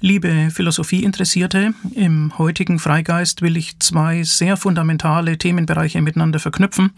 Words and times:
Liebe 0.00 0.50
Philosophieinteressierte, 0.52 1.74
im 1.92 2.38
heutigen 2.38 2.78
Freigeist 2.78 3.42
will 3.42 3.56
ich 3.56 3.80
zwei 3.80 4.22
sehr 4.22 4.56
fundamentale 4.56 5.36
Themenbereiche 5.38 6.00
miteinander 6.00 6.38
verknüpfen, 6.38 6.92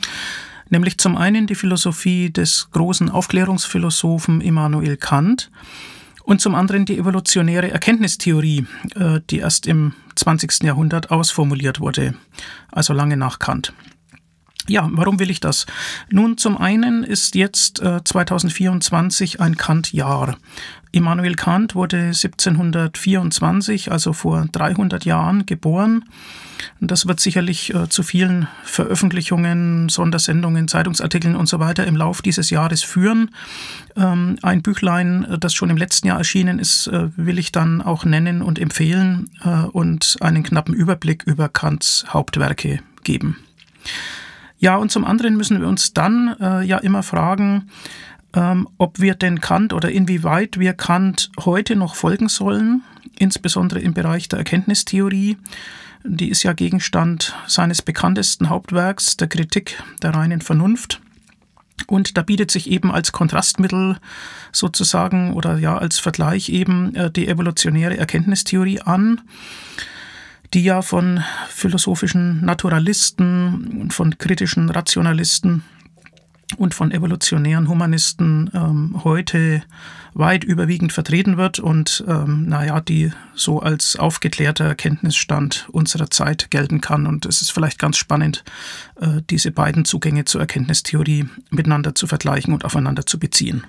nämlich 0.69 0.99
zum 0.99 1.17
einen 1.17 1.47
die 1.47 1.55
Philosophie 1.55 2.31
des 2.31 2.69
großen 2.73 3.09
Aufklärungsphilosophen 3.09 4.43
Immanuel 4.43 4.99
Kant 4.99 5.51
und 6.25 6.43
zum 6.43 6.55
anderen 6.55 6.85
die 6.85 6.99
evolutionäre 6.99 7.71
Erkenntnistheorie, 7.71 8.67
äh, 8.95 9.21
die 9.31 9.39
erst 9.39 9.67
im 9.67 9.95
20. 10.17 10.65
Jahrhundert 10.65 11.11
ausformuliert 11.11 11.81
wurde, 11.81 12.13
also 12.71 12.93
lange 12.93 13.17
nach 13.17 13.39
Kant. 13.39 13.73
Ja, 14.71 14.89
warum 14.93 15.19
will 15.19 15.31
ich 15.31 15.41
das? 15.41 15.67
Nun, 16.11 16.39
zum 16.39 16.57
einen 16.57 17.03
ist 17.03 17.35
jetzt 17.35 17.83
äh, 17.83 18.05
2024 18.05 19.41
ein 19.41 19.57
Kant-Jahr. 19.57 20.37
Immanuel 20.93 21.35
Kant 21.35 21.75
wurde 21.75 21.97
1724, 21.97 23.91
also 23.91 24.13
vor 24.13 24.47
300 24.53 25.05
Jahren, 25.05 25.45
geboren. 25.45 26.05
Das 26.79 27.09
wird 27.09 27.19
sicherlich 27.19 27.75
äh, 27.75 27.89
zu 27.89 28.05
vielen 28.05 28.47
Veröffentlichungen, 28.63 29.89
Sondersendungen, 29.89 30.69
Zeitungsartikeln 30.69 31.35
und 31.35 31.49
so 31.49 31.59
weiter 31.59 31.85
im 31.85 31.97
Lauf 31.97 32.23
dieses 32.23 32.51
Jahres 32.51 32.85
führen. 32.85 33.33
Ähm, 33.97 34.39
ein 34.43 34.63
Büchlein, 34.63 35.25
äh, 35.25 35.39
das 35.41 35.53
schon 35.53 35.71
im 35.71 35.79
letzten 35.79 36.07
Jahr 36.07 36.19
erschienen 36.19 36.61
ist, 36.61 36.87
äh, 36.87 37.09
will 37.17 37.41
ich 37.41 37.51
dann 37.51 37.83
auch 37.83 38.05
nennen 38.05 38.41
und 38.41 38.61
empfehlen 38.61 39.31
äh, 39.43 39.65
und 39.65 40.17
einen 40.21 40.45
knappen 40.45 40.75
Überblick 40.75 41.25
über 41.25 41.49
Kants 41.49 42.05
Hauptwerke 42.11 42.79
geben. 43.03 43.37
Ja, 44.61 44.77
und 44.77 44.93
zum 44.93 45.07
anderen 45.07 45.37
müssen 45.37 45.61
wir 45.61 45.67
uns 45.67 45.95
dann 45.95 46.37
äh, 46.39 46.63
ja 46.63 46.77
immer 46.79 47.03
fragen, 47.03 47.71
ähm, 48.35 48.69
ob 48.77 49.01
wir 49.01 49.15
denn 49.15 49.41
Kant 49.41 49.73
oder 49.73 49.91
inwieweit 49.91 50.59
wir 50.59 50.75
Kant 50.75 51.33
heute 51.41 51.77
noch 51.77 51.95
folgen 51.95 52.29
sollen, 52.29 52.83
insbesondere 53.19 53.81
im 53.81 53.95
Bereich 53.95 54.29
der 54.29 54.39
Erkenntnistheorie. 54.39 55.39
Die 56.05 56.29
ist 56.29 56.43
ja 56.43 56.53
Gegenstand 56.53 57.35
seines 57.47 57.81
bekanntesten 57.81 58.51
Hauptwerks, 58.51 59.17
der 59.17 59.29
Kritik 59.29 59.83
der 60.03 60.15
reinen 60.15 60.43
Vernunft. 60.43 61.01
Und 61.87 62.19
da 62.19 62.23
bietet 62.23 62.51
sich 62.51 62.71
eben 62.71 62.93
als 62.93 63.13
Kontrastmittel 63.13 63.97
sozusagen 64.53 65.33
oder 65.33 65.57
ja 65.57 65.79
als 65.79 65.99
Vergleich 65.99 66.51
eben 66.51 66.95
äh, 66.95 67.11
die 67.11 67.29
evolutionäre 67.29 67.97
Erkenntnistheorie 67.97 68.83
an 68.83 69.23
die 70.55 70.65
ja 70.65 70.83
von 70.83 71.23
philosophischen 71.49 72.45
Naturalisten 72.45 73.81
und 73.81 73.93
von 73.93 74.19
kritischen 74.19 74.69
Rationalisten 74.69 75.63
und 76.57 76.75
von 76.75 76.91
evolutionären 76.91 77.69
Humanisten 77.69 78.51
ähm, 78.55 79.01
heute 79.05 79.63
weit 80.15 80.43
überwiegend 80.43 80.93
vertreten 80.93 81.37
wird 81.37 81.61
und 81.61 82.05
ähm, 82.09 82.49
naja, 82.49 82.81
die 82.81 83.13
so 83.35 83.61
als 83.61 83.95
aufgeklärter 83.97 84.75
Kenntnisstand 84.75 85.69
unserer 85.71 86.11
Zeit 86.11 86.51
gelten 86.51 86.81
kann. 86.81 87.07
Und 87.07 87.27
es 87.27 87.43
ist 87.43 87.53
vielleicht 87.53 87.79
ganz 87.79 87.97
spannend, 87.97 88.43
äh, 89.01 89.23
diese 89.31 89.53
beiden 89.53 89.85
Zugänge 89.85 90.25
zur 90.25 90.41
Erkenntnistheorie 90.41 91.29
miteinander 91.51 91.95
zu 91.95 92.09
vergleichen 92.09 92.53
und 92.53 92.65
aufeinander 92.65 93.07
zu 93.07 93.21
beziehen. 93.21 93.65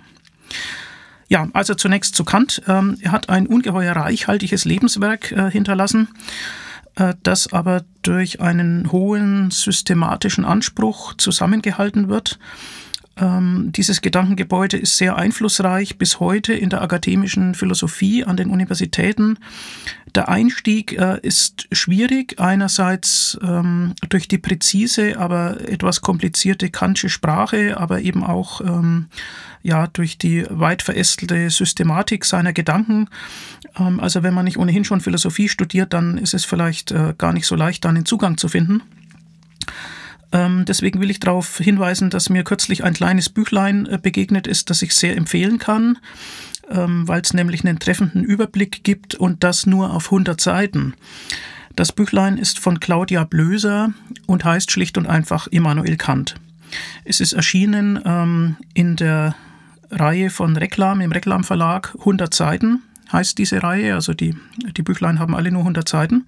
Ja, 1.28 1.48
also 1.54 1.76
zunächst 1.76 2.16
zu 2.16 2.26
Kant. 2.26 2.62
Ähm, 2.68 2.98
er 3.02 3.12
hat 3.12 3.30
ein 3.30 3.48
ungeheuer 3.48 3.96
reichhaltiges 3.96 4.66
Lebenswerk 4.66 5.32
äh, 5.32 5.50
hinterlassen. 5.50 6.10
Äh, 6.96 7.14
das 7.24 7.52
aber 7.54 7.84
durch 8.02 8.42
einen 8.42 8.92
hohen 8.92 9.52
systematischen 9.52 10.46
Anspruch 10.46 11.14
zusammengehalten 11.16 12.10
wird. 12.10 12.40
Ähm, 13.18 13.72
dieses 13.76 14.02
Gedankengebäude 14.02 14.78
ist 14.78 14.98
sehr 14.98 15.18
einflussreich 15.18 15.98
bis 15.98 16.20
heute 16.20 16.54
in 16.54 16.70
der 16.70 16.82
akademischen 16.82 17.56
Philosophie 17.56 18.24
an 18.24 18.38
den 18.38 18.50
Universitäten. 18.50 19.38
Der 20.16 20.28
Einstieg 20.30 20.94
äh, 20.94 21.20
ist 21.22 21.68
schwierig, 21.72 22.40
einerseits 22.40 23.38
ähm, 23.44 23.94
durch 24.10 24.28
die 24.28 24.38
präzise, 24.38 25.18
aber 25.18 25.62
etwas 25.70 26.02
komplizierte 26.02 26.70
Kantsche 26.70 27.10
Sprache, 27.10 27.78
aber 27.78 28.02
eben 28.02 28.24
auch 28.24 28.62
ähm, 28.62 29.08
ja, 29.64 29.88
durch 29.88 30.18
die 30.18 30.46
weit 30.50 30.82
verästelte 30.82 31.50
Systematik 31.50 32.26
seiner 32.26 32.54
Gedanken. 32.54 33.08
Ähm, 33.78 34.00
also 34.00 34.24
wenn 34.24 34.34
man 34.34 34.46
nicht 34.46 34.58
ohnehin 34.58 34.84
schon 34.84 35.02
Philosophie 35.02 35.50
studiert, 35.50 35.94
dann 35.94 36.18
ist 36.18 36.34
es 36.34 36.46
vielleicht 36.46 36.92
äh, 36.92 37.14
gar 37.18 37.34
nicht 37.34 37.46
so 37.46 37.56
leicht, 37.56 37.86
da 37.86 37.90
einen 37.90 38.06
Zugang 38.06 38.38
zu 38.38 38.48
finden. 38.48 38.82
Ähm, 40.32 40.66
deswegen 40.66 41.02
will 41.02 41.12
ich 41.12 41.20
darauf 41.20 41.58
hinweisen, 41.58 42.10
dass 42.10 42.30
mir 42.30 42.44
kürzlich 42.44 42.84
ein 42.84 42.94
kleines 42.94 43.30
Büchlein 43.30 43.86
äh, 43.86 44.00
begegnet 44.02 44.48
ist, 44.48 44.70
das 44.70 44.82
ich 44.82 44.96
sehr 44.96 45.18
empfehlen 45.18 45.58
kann, 45.58 45.98
ähm, 46.70 47.08
weil 47.08 47.22
es 47.22 47.34
nämlich 47.34 47.66
einen 47.66 47.80
treffenden 47.80 48.24
Überblick 48.24 48.84
gibt 48.84 49.16
und 49.16 49.44
das 49.44 49.66
nur 49.66 49.94
auf 49.94 50.06
100 50.06 50.40
Seiten. 50.40 50.94
Das 51.76 51.92
Büchlein 51.92 52.38
ist 52.38 52.60
von 52.60 52.80
Claudia 52.80 53.24
Blöser 53.24 53.94
und 54.26 54.44
heißt 54.44 54.72
schlicht 54.72 54.98
und 54.98 55.08
einfach 55.08 55.48
Immanuel 55.48 55.98
Kant. 55.98 56.36
Es 57.06 57.20
ist 57.20 57.34
erschienen 57.34 58.58
in 58.74 58.96
der 58.98 59.36
Reihe 59.92 60.30
von 60.30 60.56
Reklam 60.58 61.02
im 61.02 61.12
Reklamverlag 61.12 61.94
100 62.00 62.34
Seiten 62.34 62.82
heißt 63.12 63.38
diese 63.38 63.62
Reihe, 63.62 63.94
also 63.94 64.14
die, 64.14 64.36
die 64.78 64.84
Büchlein 64.84 65.20
haben 65.20 65.36
alle 65.36 65.52
nur 65.52 65.62
100 65.62 65.88
Seiten. 65.88 66.26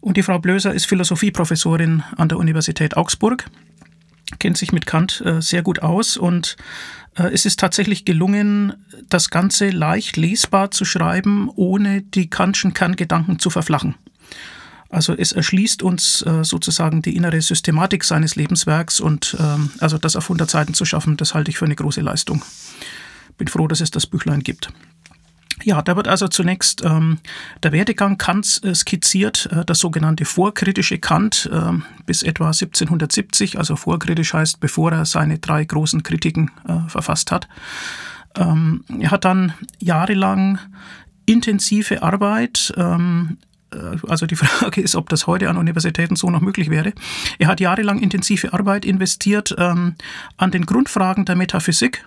Und 0.00 0.16
die 0.16 0.22
Frau 0.22 0.38
Blöser 0.38 0.72
ist 0.72 0.86
Philosophieprofessorin 0.86 2.02
an 2.16 2.28
der 2.28 2.38
Universität 2.38 2.96
Augsburg, 2.96 3.50
kennt 4.38 4.56
sich 4.56 4.72
mit 4.72 4.86
Kant 4.86 5.22
äh, 5.24 5.40
sehr 5.40 5.62
gut 5.62 5.82
aus 5.82 6.16
und 6.16 6.56
äh, 7.16 7.32
es 7.32 7.46
ist 7.46 7.60
tatsächlich 7.60 8.04
gelungen, 8.04 8.74
das 9.08 9.30
Ganze 9.30 9.70
leicht 9.70 10.16
lesbar 10.16 10.70
zu 10.70 10.84
schreiben, 10.84 11.50
ohne 11.54 12.02
die 12.02 12.30
Kantschen 12.30 12.74
Kerngedanken 12.74 13.38
zu 13.38 13.50
verflachen. 13.50 13.94
Also 14.92 15.14
es 15.16 15.32
erschließt 15.32 15.82
uns 15.82 16.20
äh, 16.22 16.44
sozusagen 16.44 17.00
die 17.00 17.16
innere 17.16 17.40
Systematik 17.40 18.04
seines 18.04 18.36
Lebenswerks 18.36 19.00
und 19.00 19.34
ähm, 19.40 19.70
also 19.80 19.96
das 19.96 20.16
auf 20.16 20.26
100 20.26 20.50
Seiten 20.50 20.74
zu 20.74 20.84
schaffen, 20.84 21.16
das 21.16 21.32
halte 21.32 21.50
ich 21.50 21.56
für 21.56 21.64
eine 21.64 21.74
große 21.74 22.02
Leistung. 22.02 22.44
Bin 23.38 23.48
froh, 23.48 23.66
dass 23.66 23.80
es 23.80 23.90
das 23.90 24.06
Büchlein 24.06 24.40
gibt. 24.40 24.68
Ja, 25.64 25.80
da 25.80 25.96
wird 25.96 26.08
also 26.08 26.28
zunächst 26.28 26.84
ähm, 26.84 27.18
der 27.62 27.72
Werdegang 27.72 28.18
Kants 28.18 28.58
äh, 28.58 28.74
skizziert, 28.74 29.48
äh, 29.50 29.64
das 29.64 29.78
sogenannte 29.78 30.26
vorkritische 30.26 30.98
Kant 30.98 31.48
äh, 31.50 31.72
bis 32.04 32.22
etwa 32.22 32.48
1770, 32.48 33.56
also 33.56 33.76
vorkritisch 33.76 34.34
heißt, 34.34 34.60
bevor 34.60 34.92
er 34.92 35.06
seine 35.06 35.38
drei 35.38 35.64
großen 35.64 36.02
Kritiken 36.02 36.50
äh, 36.68 36.86
verfasst 36.88 37.32
hat. 37.32 37.48
Ähm, 38.36 38.84
er 39.00 39.10
hat 39.10 39.24
dann 39.24 39.54
jahrelang 39.78 40.58
intensive 41.24 42.02
Arbeit 42.02 42.74
ähm, 42.76 43.38
äh, 43.38 43.51
also 44.08 44.26
die 44.26 44.36
Frage 44.36 44.80
ist, 44.80 44.96
ob 44.96 45.08
das 45.08 45.26
heute 45.26 45.48
an 45.48 45.56
Universitäten 45.56 46.16
so 46.16 46.30
noch 46.30 46.40
möglich 46.40 46.70
wäre. 46.70 46.92
Er 47.38 47.48
hat 47.48 47.60
jahrelang 47.60 48.00
intensive 48.00 48.52
Arbeit 48.52 48.84
investiert 48.84 49.54
ähm, 49.58 49.94
an 50.36 50.50
den 50.50 50.66
Grundfragen 50.66 51.24
der 51.24 51.36
Metaphysik 51.36 52.06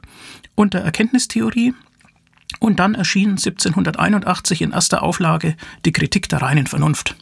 und 0.55 0.73
der 0.73 0.83
Erkenntnistheorie 0.83 1.73
und 2.59 2.79
dann 2.79 2.95
erschien 2.95 3.31
1781 3.31 4.61
in 4.61 4.71
erster 4.71 5.03
Auflage 5.03 5.55
die 5.83 5.91
Kritik 5.91 6.29
der 6.29 6.41
reinen 6.41 6.67
Vernunft. 6.67 7.15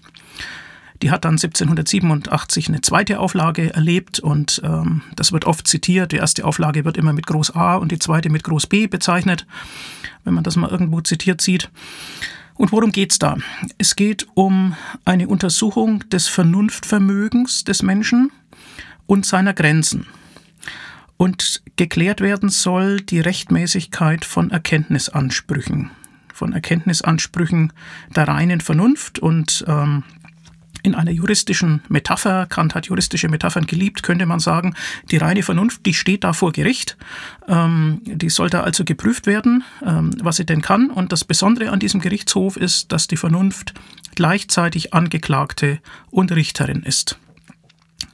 Die 1.02 1.12
hat 1.12 1.26
dann 1.26 1.34
1787 1.34 2.70
eine 2.70 2.80
zweite 2.80 3.20
Auflage 3.20 3.74
erlebt 3.74 4.20
und 4.20 4.62
ähm, 4.64 5.02
das 5.18 5.34
wird 5.34 5.44
oft 5.44 5.68
zitiert. 5.68 6.14
Die 6.14 6.18
erste 6.18 6.46
Auflage 6.46 6.86
wird 6.86 6.96
immer 6.96 7.12
mit 7.12 7.28
Groß 7.28 7.56
A 7.56 7.76
und 7.76 7.92
die 7.92 8.00
zweite 8.00 8.30
mit 8.30 8.46
Groß 8.46 8.68
B 8.68 8.88
bezeichnet, 8.88 9.46
wenn 10.24 10.34
man 10.34 10.46
das 10.46 10.56
mal 10.56 10.70
irgendwo 10.70 11.02
zitiert 11.02 11.42
sieht. 11.42 11.70
Und 12.56 12.72
worum 12.72 12.92
geht's 12.92 13.20
da? 13.20 13.38
Es 13.78 13.96
geht 13.96 14.28
um 14.36 14.76
eine 15.06 15.28
Untersuchung 15.28 16.08
des 16.10 16.28
Vernunftvermögens 16.28 17.64
des 17.64 17.82
Menschen 17.82 18.32
und 19.06 19.26
seiner 19.26 19.54
Grenzen 19.54 20.06
und 21.18 21.64
geklärt 21.76 22.22
werden 22.22 22.50
soll 22.50 23.00
die 23.00 23.20
Rechtmäßigkeit 23.20 24.26
von 24.26 24.52
Erkenntnisansprüchen, 24.52 25.92
von 26.34 26.54
Erkenntnisansprüchen 26.54 27.72
der 28.16 28.28
reinen 28.28 28.62
Vernunft 28.62 29.20
und 29.20 29.64
ähm, 29.68 30.04
in 30.84 30.96
einer 30.96 31.12
juristischen 31.12 31.82
Metapher, 31.88 32.46
Kant 32.46 32.76
hat 32.76 32.88
juristische 32.88 33.30
Metaphern 33.30 33.66
geliebt, 33.66 34.04
könnte 34.04 34.26
man 34.26 34.40
sagen, 34.40 34.76
die 35.10 35.18
reine 35.18 35.42
Vernunft, 35.42 35.86
die 35.86 35.94
steht 35.94 36.24
da 36.26 36.34
vor 36.34 36.52
Gericht, 36.52 36.98
ähm, 37.48 38.02
die 38.06 38.30
soll 38.30 38.50
da 38.50 38.62
also 38.62 38.84
geprüft 38.84 39.26
werden, 39.26 39.64
ähm, 39.86 40.12
was 40.22 40.36
sie 40.36 40.46
denn 40.46 40.62
kann. 40.62 40.90
Und 40.90 41.14
das 41.14 41.24
Besondere 41.24 41.72
an 41.72 41.80
diesem 41.80 42.02
Gerichtshof 42.02 42.58
ist, 42.58 42.92
dass 42.92 43.08
die 43.08 43.18
Vernunft 43.18 43.74
gleichzeitig 44.16 44.94
Angeklagte 44.94 45.80
und 46.12 46.34
Richterin 46.34 46.84
ist. 46.84 47.18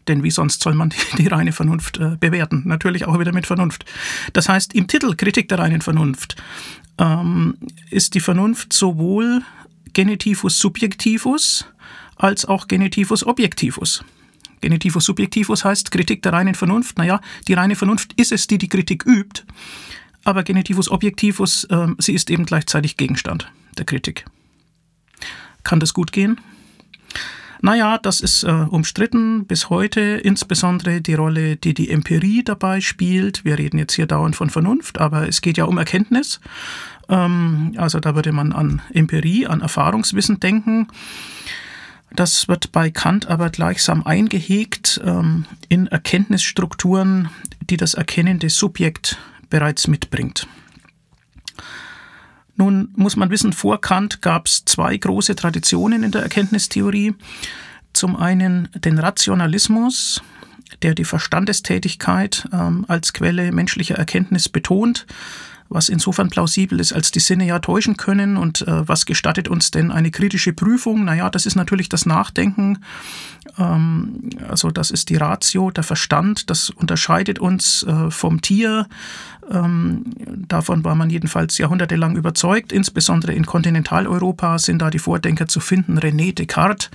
Denn 0.07 0.23
wie 0.23 0.31
sonst 0.31 0.61
soll 0.61 0.75
man 0.75 0.89
die, 0.89 0.97
die 1.17 1.27
reine 1.27 1.51
Vernunft 1.51 1.97
äh, 1.97 2.17
bewerten? 2.19 2.63
Natürlich 2.65 3.05
auch 3.05 3.19
wieder 3.19 3.33
mit 3.33 3.47
Vernunft. 3.47 3.85
Das 4.33 4.47
heißt, 4.47 4.75
im 4.75 4.87
Titel 4.87 5.15
Kritik 5.15 5.49
der 5.49 5.57
reinen 5.57 5.81
Vernunft 5.81 6.35
ähm, 6.99 7.57
ist 7.89 8.13
die 8.13 8.19
Vernunft 8.19 8.73
sowohl 8.73 9.41
Genitivus 9.93 10.59
subjectivus 10.59 11.65
als 12.19 12.45
auch 12.45 12.67
Genitivus 12.67 13.25
objectivus. 13.25 14.03
Genitivus 14.61 15.05
subjectivus 15.05 15.65
heißt 15.65 15.89
Kritik 15.89 16.21
der 16.21 16.33
reinen 16.33 16.53
Vernunft. 16.53 16.97
Naja, 16.97 17.21
die 17.47 17.53
reine 17.53 17.75
Vernunft 17.75 18.13
ist 18.13 18.31
es, 18.31 18.45
die 18.45 18.57
die 18.57 18.69
Kritik 18.69 19.05
übt, 19.05 19.43
aber 20.23 20.43
Genitivus 20.43 20.91
objectivus, 20.91 21.63
äh, 21.63 21.87
sie 21.97 22.13
ist 22.13 22.29
eben 22.29 22.45
gleichzeitig 22.45 22.97
Gegenstand 22.97 23.51
der 23.77 23.85
Kritik. 23.85 24.25
Kann 25.63 25.79
das 25.79 25.93
gut 25.93 26.11
gehen? 26.11 26.39
Naja, 27.61 27.97
das 27.97 28.21
ist 28.21 28.43
äh, 28.43 28.51
umstritten 28.51 29.45
bis 29.45 29.69
heute, 29.69 29.99
insbesondere 30.01 31.01
die 31.01 31.13
Rolle, 31.13 31.57
die 31.57 31.73
die 31.73 31.89
Empirie 31.89 32.43
dabei 32.43 32.79
spielt. 32.79 33.43
Wir 33.43 33.57
reden 33.57 33.77
jetzt 33.77 33.95
hier 33.95 34.05
dauernd 34.05 34.35
von 34.35 34.49
Vernunft, 34.49 34.99
aber 34.99 35.27
es 35.27 35.41
geht 35.41 35.57
ja 35.57 35.65
um 35.65 35.77
Erkenntnis. 35.77 36.39
Ähm, 37.09 37.73
also 37.75 37.99
da 37.99 38.15
würde 38.15 38.31
man 38.31 38.53
an 38.53 38.81
Empirie, 38.93 39.45
an 39.45 39.59
Erfahrungswissen 39.59 40.39
denken. 40.39 40.87
Das 42.15 42.47
wird 42.47 42.71
bei 42.71 42.89
Kant 42.89 43.27
aber 43.27 43.49
gleichsam 43.49 44.03
eingehegt 44.05 44.99
ähm, 45.03 45.45
in 45.67 45.87
Erkenntnisstrukturen, 45.87 47.29
die 47.69 47.77
das 47.77 47.93
erkennende 47.93 48.49
Subjekt 48.49 49.17
bereits 49.49 49.87
mitbringt. 49.87 50.47
Nun 52.55 52.89
muss 52.95 53.15
man 53.15 53.29
wissen, 53.29 53.53
vor 53.53 53.79
Kant 53.79 54.21
gab 54.21 54.47
es 54.47 54.65
zwei 54.65 54.97
große 54.97 55.35
Traditionen 55.35 56.03
in 56.03 56.11
der 56.11 56.23
Erkenntnistheorie. 56.23 57.15
Zum 57.93 58.17
einen 58.17 58.67
den 58.75 58.99
Rationalismus, 58.99 60.21
der 60.81 60.93
die 60.93 61.05
Verstandestätigkeit 61.05 62.47
ähm, 62.51 62.85
als 62.87 63.13
Quelle 63.13 63.51
menschlicher 63.51 63.95
Erkenntnis 63.95 64.49
betont, 64.49 65.07
was 65.69 65.87
insofern 65.87 66.29
plausibel 66.29 66.79
ist, 66.79 66.93
als 66.93 67.11
die 67.11 67.19
Sinne 67.19 67.45
ja 67.45 67.59
täuschen 67.59 67.95
können. 67.95 68.37
Und 68.37 68.67
äh, 68.67 68.87
was 68.87 69.05
gestattet 69.05 69.47
uns 69.47 69.71
denn 69.71 69.91
eine 69.91 70.11
kritische 70.11 70.51
Prüfung? 70.51 71.05
Naja, 71.05 71.29
das 71.29 71.45
ist 71.45 71.55
natürlich 71.55 71.89
das 71.89 72.05
Nachdenken. 72.05 72.79
Ähm, 73.57 74.29
also 74.47 74.71
das 74.71 74.91
ist 74.91 75.09
die 75.09 75.15
Ratio, 75.15 75.71
der 75.71 75.83
Verstand. 75.83 76.49
Das 76.49 76.69
unterscheidet 76.71 77.39
uns 77.39 77.83
äh, 77.83 78.09
vom 78.09 78.41
Tier. 78.41 78.87
Ähm, 79.51 80.05
davon 80.47 80.83
war 80.83 80.95
man 80.95 81.09
jedenfalls 81.09 81.57
jahrhundertelang 81.57 82.15
überzeugt. 82.15 82.71
Insbesondere 82.71 83.33
in 83.33 83.45
Kontinentaleuropa 83.45 84.59
sind 84.59 84.81
da 84.81 84.89
die 84.89 84.99
Vordenker 84.99 85.47
zu 85.47 85.59
finden. 85.59 85.99
René 85.99 86.33
Descartes, 86.33 86.89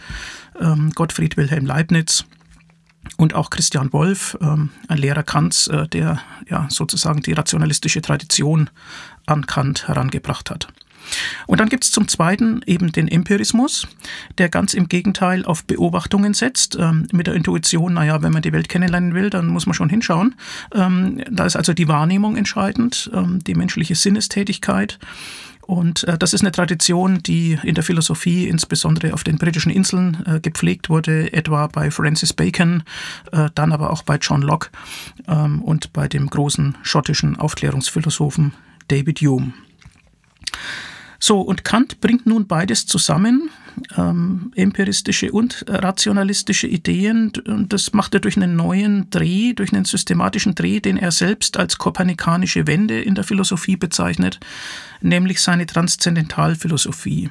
ähm, 0.61 0.91
Gottfried 0.95 1.37
Wilhelm 1.37 1.67
Leibniz 1.67 2.25
und 3.17 3.35
auch 3.35 3.51
Christian 3.51 3.93
Wolff, 3.93 4.37
ähm, 4.41 4.71
ein 4.89 4.99
Lehrer 4.99 5.23
Kants, 5.23 5.69
äh, 5.69 5.89
der 5.89 6.21
ja 6.49 6.67
sozusagen 6.71 7.23
die 7.23 7.33
rationalistische 7.33 8.03
Tradition 8.03 8.71
an 9.27 9.47
Kant 9.47 9.89
herangebracht 9.89 10.51
hat. 10.51 10.69
Und 11.47 11.61
dann 11.61 11.69
gibt 11.69 11.85
es 11.85 11.93
zum 11.93 12.09
Zweiten 12.09 12.63
eben 12.67 12.93
den 12.93 13.09
Empirismus, 13.09 13.87
der 14.39 14.49
ganz 14.49 14.75
im 14.75 14.89
Gegenteil 14.89 15.45
auf 15.45 15.65
Beobachtungen 15.65 16.35
setzt, 16.35 16.77
ähm, 16.81 17.07
mit 17.13 17.27
der 17.27 17.35
Intuition, 17.35 17.95
naja, 17.95 18.23
wenn 18.23 18.33
man 18.33 18.43
die 18.43 18.53
Welt 18.53 18.69
kennenlernen 18.69 19.15
will, 19.15 19.31
dann 19.31 19.49
muss 19.49 19.67
man 19.67 19.75
schon 19.75 19.89
hinschauen. 19.89 20.35
Ähm, 20.75 21.23
da 21.31 21.45
ist 21.45 21.57
also 21.57 21.75
die 21.75 21.89
Wahrnehmung 21.89 22.37
entscheidend, 22.37 23.11
ähm, 23.15 23.43
die 23.45 23.55
menschliche 23.55 23.95
Sinnestätigkeit. 23.95 24.99
Und 25.67 26.05
äh, 26.05 26.19
das 26.19 26.33
ist 26.35 26.43
eine 26.43 26.53
Tradition, 26.53 27.23
die 27.23 27.59
in 27.63 27.75
der 27.75 27.85
Philosophie 27.85 28.49
insbesondere 28.49 29.15
auf 29.15 29.25
den 29.25 29.39
britischen 29.39 29.71
Inseln 29.71 30.23
äh, 30.27 30.41
gepflegt 30.41 30.91
wurde, 30.91 31.33
etwa 31.33 31.67
bei 31.69 31.91
Francis 31.91 32.33
Bacon, 32.33 32.83
äh, 33.33 33.49
dann 33.55 33.73
aber 33.73 33.91
auch 33.91 34.03
bei 34.03 34.17
John 34.17 34.43
Locke 34.43 34.71
ähm, 35.27 35.63
und 35.63 35.93
bei 35.93 36.09
dem 36.09 36.29
großen 36.29 36.77
schottischen 36.83 37.37
Aufklärungsphilosophen 37.37 38.53
David 38.89 39.21
Hume. 39.21 39.55
So, 41.19 41.41
und 41.41 41.65
Kant 41.65 42.01
bringt 42.01 42.27
nun 42.27 42.47
beides 42.47 42.87
zusammen, 42.87 43.51
ähm, 43.97 44.53
empiristische 44.55 45.33
und 45.33 45.65
rationalistische 45.69 46.67
Ideen. 46.67 47.33
Und 47.47 47.73
das 47.73 47.93
macht 47.93 48.15
er 48.15 48.21
durch 48.21 48.37
einen 48.37 48.57
neuen 48.57 49.09
Dreh, 49.11 49.53
durch 49.53 49.73
einen 49.73 49.85
systematischen 49.85 50.55
Dreh, 50.55 50.81
den 50.81 50.97
er 50.97 51.11
selbst 51.11 51.57
als 51.57 51.79
kopernikanische 51.79 52.67
Wende 52.67 53.01
in 53.01 53.15
der 53.15 53.25
Philosophie 53.25 53.77
bezeichnet, 53.77 54.41
nämlich 55.01 55.41
seine 55.41 55.67
Transzendentalphilosophie. 55.67 57.31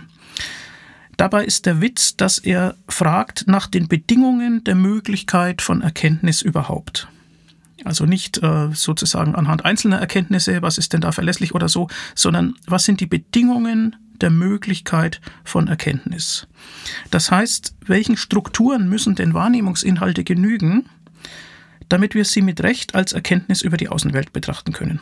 Dabei 1.17 1.45
ist 1.45 1.65
der 1.65 1.79
Witz, 1.79 2.17
dass 2.17 2.39
er 2.39 2.75
fragt 2.87 3.47
nach 3.47 3.67
den 3.67 3.87
Bedingungen 3.87 4.63
der 4.63 4.75
Möglichkeit 4.75 5.61
von 5.61 5.81
Erkenntnis 5.81 6.41
überhaupt. 6.41 7.07
Also 7.83 8.05
nicht 8.05 8.41
äh, 8.41 8.69
sozusagen 8.73 9.35
anhand 9.35 9.65
einzelner 9.65 9.97
Erkenntnisse, 9.97 10.61
was 10.61 10.77
ist 10.77 10.93
denn 10.93 11.01
da 11.01 11.11
verlässlich 11.11 11.53
oder 11.53 11.69
so, 11.69 11.87
sondern 12.15 12.55
was 12.65 12.85
sind 12.85 12.99
die 12.99 13.07
Bedingungen 13.07 13.95
der 14.21 14.29
Möglichkeit 14.29 15.19
von 15.43 15.67
Erkenntnis. 15.67 16.47
Das 17.11 17.29
heißt, 17.29 17.75
welchen 17.85 18.15
Strukturen 18.15 18.87
müssen 18.87 19.15
denn 19.15 19.33
Wahrnehmungsinhalte 19.33 20.23
genügen, 20.23 20.85
damit 21.89 22.15
wir 22.15 22.25
sie 22.25 22.41
mit 22.41 22.61
Recht 22.61 22.95
als 22.95 23.13
Erkenntnis 23.13 23.61
über 23.61 23.77
die 23.77 23.89
Außenwelt 23.89 24.31
betrachten 24.31 24.71
können. 24.71 25.01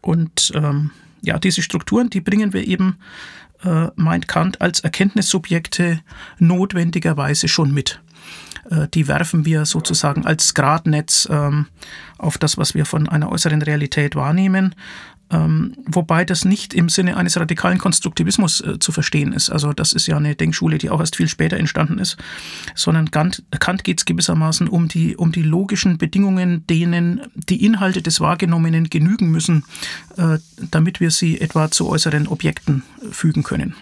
Und 0.00 0.52
ähm, 0.54 0.90
ja, 1.22 1.38
diese 1.38 1.62
Strukturen, 1.62 2.10
die 2.10 2.20
bringen 2.20 2.52
wir 2.52 2.66
eben, 2.66 2.98
äh, 3.62 3.88
meint 3.94 4.26
Kant, 4.26 4.60
als 4.60 4.80
Erkenntnissubjekte 4.80 6.00
notwendigerweise 6.38 7.46
schon 7.46 7.72
mit. 7.72 8.00
Äh, 8.72 8.88
die 8.88 9.08
werfen 9.08 9.44
wir 9.44 9.66
sozusagen 9.66 10.26
als 10.26 10.54
Gradnetz 10.54 11.28
ähm, 11.30 11.66
auf 12.18 12.38
das, 12.38 12.56
was 12.56 12.74
wir 12.74 12.86
von 12.86 13.08
einer 13.08 13.30
äußeren 13.30 13.62
Realität 13.62 14.16
wahrnehmen. 14.16 14.74
Ähm, 15.30 15.74
wobei 15.86 16.26
das 16.26 16.44
nicht 16.44 16.74
im 16.74 16.90
Sinne 16.90 17.16
eines 17.16 17.38
radikalen 17.38 17.78
Konstruktivismus 17.78 18.60
äh, 18.60 18.78
zu 18.78 18.92
verstehen 18.92 19.32
ist. 19.32 19.48
Also 19.48 19.72
das 19.72 19.94
ist 19.94 20.06
ja 20.06 20.18
eine 20.18 20.34
Denkschule, 20.34 20.76
die 20.76 20.90
auch 20.90 21.00
erst 21.00 21.16
viel 21.16 21.28
später 21.28 21.56
entstanden 21.56 21.98
ist, 21.98 22.18
sondern 22.74 23.10
Kant, 23.10 23.42
Kant 23.58 23.82
geht 23.82 24.00
es 24.00 24.04
gewissermaßen 24.04 24.68
um 24.68 24.88
die, 24.88 25.16
um 25.16 25.32
die 25.32 25.42
logischen 25.42 25.96
Bedingungen, 25.96 26.66
denen 26.66 27.22
die 27.34 27.64
Inhalte 27.64 28.02
des 28.02 28.20
Wahrgenommenen 28.20 28.90
genügen 28.90 29.30
müssen, 29.30 29.64
äh, 30.18 30.38
damit 30.70 31.00
wir 31.00 31.10
sie 31.10 31.40
etwa 31.40 31.70
zu 31.70 31.88
äußeren 31.88 32.28
Objekten 32.28 32.82
fügen 33.10 33.42
können. 33.42 33.74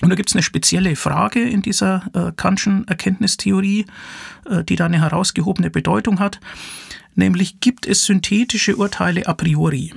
Und 0.00 0.08
da 0.08 0.16
gibt 0.16 0.30
es 0.30 0.34
eine 0.34 0.42
spezielle 0.42 0.96
Frage 0.96 1.42
in 1.42 1.62
dieser 1.62 2.04
äh, 2.14 2.32
Kantschen 2.34 2.88
Erkenntnistheorie, 2.88 3.86
äh, 4.46 4.64
die 4.64 4.76
da 4.76 4.86
eine 4.86 5.00
herausgehobene 5.00 5.70
Bedeutung 5.70 6.20
hat, 6.20 6.40
nämlich 7.14 7.60
gibt 7.60 7.86
es 7.86 8.04
synthetische 8.06 8.76
Urteile 8.76 9.26
a 9.26 9.34
priori? 9.34 9.92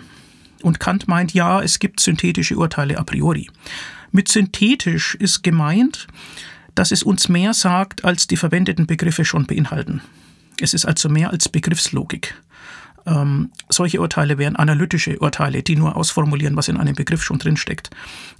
Und 0.61 0.79
Kant 0.79 1.07
meint, 1.07 1.33
ja, 1.33 1.61
es 1.61 1.79
gibt 1.79 1.99
synthetische 1.99 2.55
Urteile 2.57 2.97
a 2.97 3.03
priori. 3.03 3.49
Mit 4.11 4.27
synthetisch 4.27 5.15
ist 5.15 5.43
gemeint, 5.43 6.07
dass 6.75 6.91
es 6.91 7.03
uns 7.03 7.29
mehr 7.29 7.53
sagt, 7.53 8.05
als 8.05 8.27
die 8.27 8.37
verwendeten 8.37 8.87
Begriffe 8.87 9.25
schon 9.25 9.45
beinhalten. 9.45 10.01
Es 10.59 10.73
ist 10.73 10.85
also 10.85 11.09
mehr 11.09 11.31
als 11.31 11.49
Begriffslogik. 11.49 12.35
Ähm, 13.05 13.51
solche 13.69 13.99
Urteile 13.99 14.37
wären 14.37 14.55
analytische 14.55 15.19
Urteile, 15.19 15.63
die 15.63 15.75
nur 15.75 15.95
ausformulieren, 15.95 16.55
was 16.55 16.67
in 16.67 16.77
einem 16.77 16.95
Begriff 16.95 17.23
schon 17.23 17.39
drinsteckt. 17.39 17.89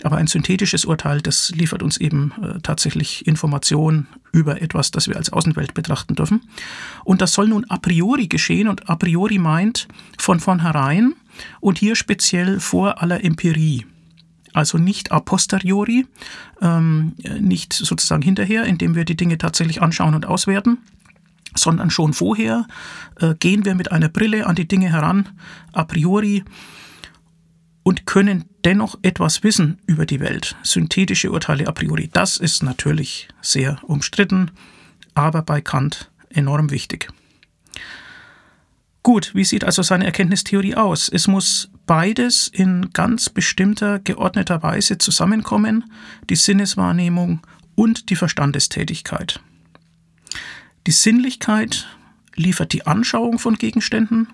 Aber 0.03 0.17
ein 0.17 0.27
synthetisches 0.27 0.86
Urteil, 0.86 1.22
das 1.22 1.51
liefert 1.51 1.84
uns 1.84 1.98
eben 1.98 2.32
äh, 2.41 2.60
tatsächlich 2.62 3.27
Informationen 3.27 4.08
über 4.32 4.62
etwas, 4.62 4.91
das 4.91 5.08
wir 5.08 5.17
als 5.17 5.32
Außenwelt 5.32 5.74
betrachten 5.74 6.15
dürfen. 6.15 6.41
Und 7.03 7.22
das 7.22 7.34
soll 7.34 7.48
nun 7.48 7.65
a 7.70 7.77
priori 7.77 8.27
geschehen 8.27 8.67
und 8.67 8.89
a 8.89 8.96
priori 8.96 9.38
meint 9.38 9.88
von 10.17 10.39
vornherein 10.39 11.13
und 11.60 11.77
hier 11.77 11.96
speziell 11.96 12.60
vor 12.60 13.01
aller 13.01 13.24
Empirie. 13.24 13.86
Also 14.53 14.77
nicht 14.77 15.12
a 15.12 15.20
posteriori, 15.20 16.05
ähm, 16.62 17.13
nicht 17.39 17.74
sozusagen 17.74 18.22
hinterher, 18.22 18.65
indem 18.65 18.96
wir 18.96 19.03
die 19.03 19.17
Dinge 19.17 19.39
tatsächlich 19.39 19.82
anschauen 19.82 20.13
und 20.13 20.27
auswerten, 20.27 20.77
sondern 21.55 21.89
schon 21.89 22.13
vorher 22.13 22.67
äh, 23.19 23.36
gehen 23.36 23.65
wir 23.65 23.75
mit 23.75 23.91
einer 23.91 24.10
Brille 24.10 24.48
an 24.48 24.55
die 24.55 24.67
Dinge 24.67 24.91
heran, 24.91 25.29
a 25.72 25.83
priori, 25.83 26.43
und 27.83 28.05
können 28.05 28.45
dennoch 28.63 28.98
etwas 29.01 29.43
wissen 29.43 29.79
über 29.86 30.05
die 30.05 30.19
Welt. 30.19 30.55
Synthetische 30.63 31.31
Urteile 31.31 31.67
a 31.67 31.72
priori, 31.72 32.10
das 32.12 32.38
ist 32.38 32.63
natürlich 32.63 33.27
sehr 33.41 33.77
umstritten, 33.83 34.51
aber 35.13 35.41
bei 35.41 35.62
Kant 35.62 36.10
enorm 36.29 36.72
wichtig. 36.72 37.10
Gut, 39.03 39.36
wie 39.36 39.43
sieht 39.43 39.65
also 39.65 39.81
seine 39.81 40.05
Erkenntnistheorie 40.05 40.75
aus? 40.75 41.10
Es 41.10 41.27
muss 41.27 41.69
beides 41.86 42.48
in 42.48 42.91
ganz 42.93 43.29
bestimmter, 43.29 44.00
geordneter 44.00 44.63
Weise 44.63 44.98
zusammenkommen, 44.98 45.91
die 46.29 46.38
Sinneswahrnehmung 46.38 47.41
und 47.75 48.10
die 48.10 48.15
Verstandestätigkeit. 48.15 49.41
Die 50.86 50.92
Sinnlichkeit 50.92 51.88
liefert 52.36 52.74
die 52.74 52.86
Anschauung 52.86 53.40
von 53.40 53.56
Gegenständen 53.56 54.28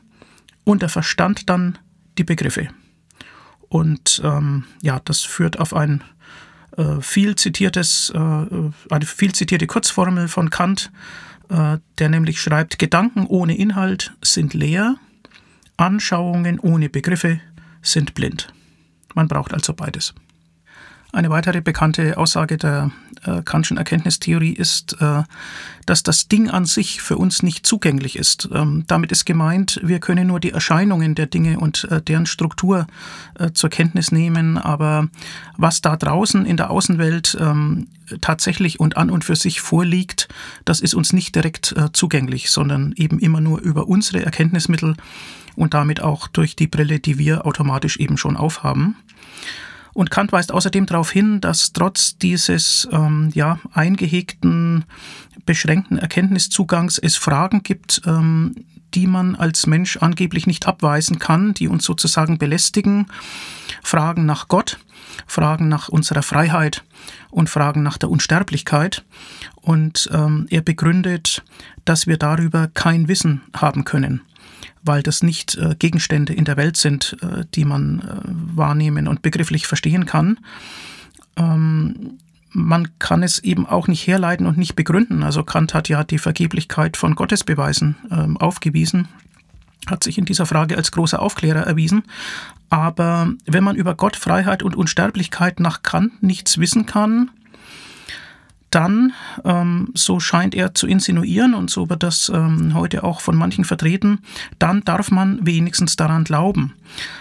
und 0.64 0.82
der 0.82 0.90
Verstand 0.90 1.50
dann 1.50 1.78
die 2.18 2.24
Begriffe. 2.24 2.70
Und 3.70 4.22
ähm, 4.24 4.66
ja, 4.82 5.00
das 5.06 5.22
führt 5.22 5.60
auf 5.60 5.76
ein 5.76 6.04
äh, 6.78 7.02
viel 7.02 7.36
zitiertes, 7.36 8.12
äh, 8.16 8.18
eine 8.18 9.06
viel 9.06 9.34
zitierte 9.34 9.68
Kurzformel 9.68 10.28
von 10.28 10.50
Kant, 10.50 10.92
äh, 11.50 11.78
der 12.00 12.10
nämlich 12.10 12.42
schreibt, 12.42 12.80
Gedanken 12.80 13.28
ohne 13.28 13.56
Inhalt 13.56 14.14
sind 14.24 14.54
leer, 14.54 14.96
Anschauungen 15.78 16.60
ohne 16.60 16.90
Begriffe 16.90 17.40
sind 17.82 18.16
blind. 18.16 18.52
Man 19.14 19.28
braucht 19.28 19.54
also 19.54 19.74
beides. 19.74 20.14
Eine 21.12 21.32
weitere 21.32 21.62
bekannte 21.62 22.18
Aussage 22.18 22.58
der 22.58 22.92
äh, 23.26 23.42
Kantschen 23.42 23.78
Erkenntnistheorie 23.78 24.54
ist, 24.54 24.96
äh, 25.02 25.24
dass 25.88 26.04
das 26.04 26.28
Ding 26.28 26.52
an 26.52 26.66
sich 26.66 27.02
für 27.02 27.18
uns 27.18 27.42
nicht 27.42 27.66
zugänglich 27.66 28.16
ist. 28.16 28.48
Ähm, 28.54 28.84
damit 28.86 29.12
ist 29.12 29.26
gemeint, 29.26 29.80
wir 29.84 30.00
können 30.00 30.28
nur 30.28 30.40
die 30.40 30.52
Erscheinungen 30.52 31.16
der 31.16 31.26
Dinge 31.26 31.60
und 31.60 31.86
äh, 31.86 32.00
deren 32.00 32.28
Struktur 32.28 32.86
äh, 33.40 33.52
zur 33.54 33.72
Kenntnis 33.72 34.12
nehmen, 34.12 34.60
aber 34.60 35.08
was 35.58 35.82
da 35.82 35.98
draußen 35.98 36.46
in 36.46 36.58
der 36.58 36.70
Außenwelt 36.70 37.36
ähm, 37.40 37.88
tatsächlich 38.22 38.80
und 38.80 38.96
an 38.96 39.10
und 39.10 39.24
für 39.24 39.36
sich 39.36 39.62
vorliegt, 39.62 40.28
das 40.64 40.80
ist 40.80 40.94
uns 40.94 41.12
nicht 41.12 41.34
direkt 41.34 41.72
äh, 41.76 41.92
zugänglich, 41.92 42.52
sondern 42.52 42.94
eben 42.96 43.18
immer 43.18 43.42
nur 43.42 43.60
über 43.62 43.88
unsere 43.88 44.24
Erkenntnismittel 44.24 44.96
und 45.56 45.74
damit 45.74 46.02
auch 46.02 46.28
durch 46.28 46.56
die 46.56 46.68
Brille, 46.68 47.00
die 47.00 47.18
wir 47.18 47.48
automatisch 47.48 47.98
eben 47.98 48.18
schon 48.18 48.38
aufhaben. 48.38 48.96
Und 49.94 50.12
Kant 50.12 50.32
weist 50.32 50.52
außerdem 50.52 50.86
darauf 50.86 51.12
hin, 51.12 51.42
dass 51.42 51.74
trotz 51.74 52.18
dieses 52.18 52.88
ähm, 52.92 53.32
ja, 53.34 53.60
eingehegten, 53.74 54.86
beschränkten 55.46 55.98
Erkenntniszugangs 55.98 56.98
es 56.98 57.16
Fragen 57.16 57.64
gibt, 57.64 58.02
ähm, 58.06 58.66
die 58.94 59.08
man 59.08 59.36
als 59.36 59.68
Mensch 59.68 59.98
angeblich 59.98 60.48
nicht 60.48 60.68
abweisen 60.68 61.20
kann, 61.20 61.54
die 61.54 61.68
uns 61.68 61.86
sozusagen 61.86 62.38
belästigen. 62.38 63.08
Fragen 63.84 64.26
nach 64.26 64.48
Gott, 64.48 64.80
Fragen 65.28 65.68
nach 65.68 65.90
unserer 65.90 66.24
Freiheit 66.24 66.84
und 67.30 67.50
Fragen 67.50 67.84
nach 67.84 67.98
der 67.98 68.10
Unsterblichkeit. 68.10 69.04
Und 69.56 70.10
ähm, 70.12 70.48
er 70.50 70.62
begründet, 70.62 71.44
dass 71.86 72.08
wir 72.08 72.18
darüber 72.18 72.68
kein 72.68 73.08
Wissen 73.08 73.42
haben 73.54 73.86
können 73.86 74.22
weil 74.84 75.04
das 75.04 75.24
nicht 75.24 75.56
äh, 75.56 75.76
Gegenstände 75.78 76.34
in 76.34 76.46
der 76.46 76.58
Welt 76.58 76.78
sind, 76.78 77.18
äh, 77.22 77.46
die 77.54 77.66
man 77.66 78.00
äh, 78.00 78.58
wahrnehmen 78.58 79.08
und 79.08 79.22
begrifflich 79.22 79.68
verstehen 79.68 80.06
kann. 80.06 80.40
Ähm, 81.36 82.18
man 82.52 82.88
kann 83.00 83.24
es 83.24 83.40
eben 83.40 83.68
auch 83.68 83.88
nicht 83.88 84.08
herleiten 84.08 84.48
und 84.48 84.58
nicht 84.58 84.76
begründen. 84.76 85.24
Also 85.24 85.44
Kant 85.44 85.74
hat 85.74 85.90
ja 85.90 86.04
die 86.04 86.18
Vergeblichkeit 86.18 86.98
von 86.98 87.16
Gottesbeweisen 87.16 87.96
ähm, 88.12 88.38
aufgewiesen, 88.38 89.08
hat 89.88 90.04
sich 90.04 90.18
in 90.18 90.26
dieser 90.26 90.46
Frage 90.46 90.76
als 90.76 90.92
großer 90.92 91.22
Aufklärer 91.22 91.62
erwiesen. 91.62 92.04
Aber 92.70 93.34
wenn 93.46 93.64
man 93.64 93.76
über 93.76 93.96
Gott, 93.96 94.16
Freiheit 94.16 94.64
und 94.64 94.76
Unsterblichkeit 94.76 95.60
nach 95.60 95.84
Kant 95.84 96.24
nichts 96.24 96.58
wissen 96.58 96.86
kann, 96.86 97.32
dann, 98.70 99.14
ähm, 99.46 99.90
so 99.94 100.20
scheint 100.20 100.56
er 100.56 100.74
zu 100.74 100.88
insinuieren 100.88 101.54
und 101.54 101.70
so 101.70 101.90
wird 101.90 102.04
das 102.04 102.30
ähm, 102.34 102.74
heute 102.74 103.04
auch 103.04 103.22
von 103.22 103.36
manchen 103.36 103.66
vertreten, 103.66 104.20
dann 104.60 104.82
darf 104.82 105.12
man 105.12 105.46
wenigstens 105.46 105.96
daran 105.96 106.24
glauben. 106.24 106.74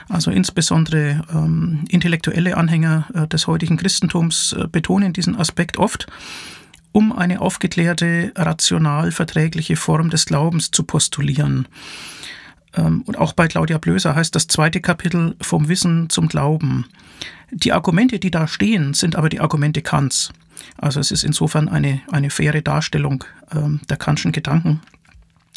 Also 0.09 0.31
insbesondere 0.31 1.25
ähm, 1.33 1.85
intellektuelle 1.89 2.57
Anhänger 2.57 3.07
äh, 3.15 3.27
des 3.27 3.47
heutigen 3.47 3.77
Christentums 3.77 4.53
äh, 4.53 4.67
betonen 4.71 5.13
diesen 5.13 5.37
Aspekt 5.37 5.79
oft, 5.79 6.07
um 6.93 7.13
eine 7.13 7.41
aufgeklärte, 7.41 8.33
rational 8.37 9.13
verträgliche 9.13 9.77
Form 9.77 10.11
des 10.11 10.27
Glaubens 10.27 10.71
zu 10.71 10.83
postulieren. 10.83 11.69
Ähm, 12.77 13.03
und 13.07 13.19
auch 13.19 13.33
bei 13.33 13.49
Claudia 13.49 13.79
Blöser 13.79 14.15
heißt 14.15 14.35
das 14.35 14.49
zweite 14.49 14.81
Kapitel 14.81 15.37
vom 15.41 15.69
Wissen 15.69 16.11
zum 16.11 16.29
Glauben. 16.29 16.87
Die 17.51 17.73
Argumente, 17.73 18.19
die 18.19 18.31
da 18.31 18.47
stehen, 18.47 18.95
sind 18.95 19.17
aber 19.17 19.29
die 19.29 19.41
Argumente 19.41 19.83
Kants. 19.83 20.33
Also 20.77 21.01
es 21.01 21.11
ist 21.11 21.25
insofern 21.25 21.69
eine, 21.69 22.01
eine 22.11 22.31
faire 22.31 22.63
Darstellung 22.63 23.25
ähm, 23.55 23.81
der 23.89 23.97
Kantschen 23.97 24.33
Gedanken. 24.33 24.81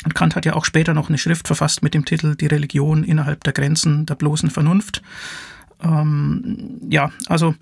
Und 0.04 0.16
Kant 0.16 0.36
hat 0.36 0.46
ja 0.46 0.54
auch 0.54 0.66
später 0.66 0.94
noch 0.94 1.10
eine 1.10 1.18
Schrift 1.18 1.48
verfasst 1.48 1.84
mit 1.84 1.94
dem 1.94 2.06
Titel 2.06 2.36
Die 2.36 2.48
Religion 2.48 3.04
innerhalb 3.04 3.44
der 3.44 3.54
Grenzen 3.54 4.06
der 4.06 4.16
bloßen 4.16 4.50
Vernunft. 4.50 5.02
Ähm, 5.84 6.80
ja, 6.90 7.12
also 7.28 7.56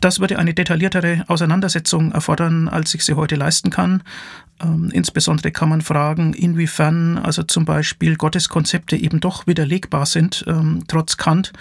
das 0.00 0.20
würde 0.20 0.38
eine 0.38 0.54
detailliertere 0.54 1.24
Auseinandersetzung 1.26 2.12
erfordern, 2.12 2.68
als 2.68 2.94
ich 2.94 3.04
sie 3.04 3.14
heute 3.14 3.36
leisten 3.36 3.70
kann. 3.70 4.02
Ähm, 4.60 4.90
insbesondere 4.92 5.50
kann 5.50 5.68
man 5.68 5.80
fragen, 5.80 6.34
inwiefern 6.34 7.18
also 7.18 7.42
zum 7.42 7.64
Beispiel 7.64 8.16
Gottes 8.16 8.48
Konzepte 8.48 8.96
eben 8.96 9.20
doch 9.20 9.46
widerlegbar 9.46 10.06
sind, 10.06 10.44
ähm, 10.46 10.84
trotz 10.88 11.16
Kant, 11.16 11.52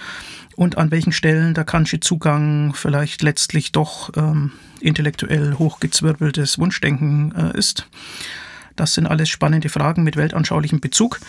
und 0.56 0.78
an 0.78 0.90
welchen 0.90 1.12
Stellen 1.12 1.54
der 1.54 1.66
Kantsche 1.66 2.00
Zugang 2.00 2.74
vielleicht 2.74 3.22
letztlich 3.22 3.72
doch 3.72 4.12
ähm, 4.16 4.52
intellektuell 4.80 5.54
hochgezwirbeltes 5.54 6.58
Wunschdenken 6.58 7.34
äh, 7.36 7.58
ist. 7.58 7.88
Das 8.76 8.94
sind 8.94 9.08
alles 9.08 9.30
spannende 9.30 9.70
Fragen 9.70 10.04
mit 10.04 10.16
weltanschaulichem 10.16 10.80
Bezug. 10.80 11.20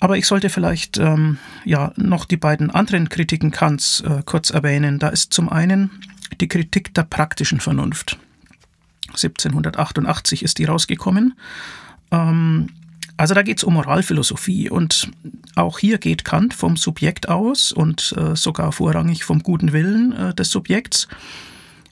Aber 0.00 0.16
ich 0.16 0.26
sollte 0.26 0.48
vielleicht 0.48 0.96
ähm, 0.96 1.38
ja 1.64 1.92
noch 1.96 2.24
die 2.24 2.38
beiden 2.38 2.70
anderen 2.70 3.10
Kritiken 3.10 3.50
Kants 3.50 4.00
äh, 4.00 4.22
kurz 4.24 4.50
erwähnen. 4.50 4.98
Da 4.98 5.08
ist 5.08 5.32
zum 5.34 5.50
einen 5.50 5.90
die 6.40 6.48
Kritik 6.48 6.94
der 6.94 7.02
praktischen 7.02 7.60
Vernunft. 7.60 8.18
1788 9.08 10.42
ist 10.42 10.58
die 10.58 10.64
rausgekommen. 10.64 11.34
Ähm, 12.10 12.68
also 13.18 13.34
da 13.34 13.42
geht 13.42 13.58
es 13.58 13.64
um 13.64 13.74
Moralphilosophie 13.74 14.70
und 14.70 15.10
auch 15.54 15.78
hier 15.78 15.98
geht 15.98 16.24
Kant 16.24 16.54
vom 16.54 16.78
Subjekt 16.78 17.28
aus 17.28 17.70
und 17.70 18.14
äh, 18.16 18.34
sogar 18.34 18.72
vorrangig 18.72 19.24
vom 19.24 19.42
guten 19.42 19.72
Willen 19.74 20.12
äh, 20.12 20.34
des 20.34 20.50
Subjekts. 20.50 21.08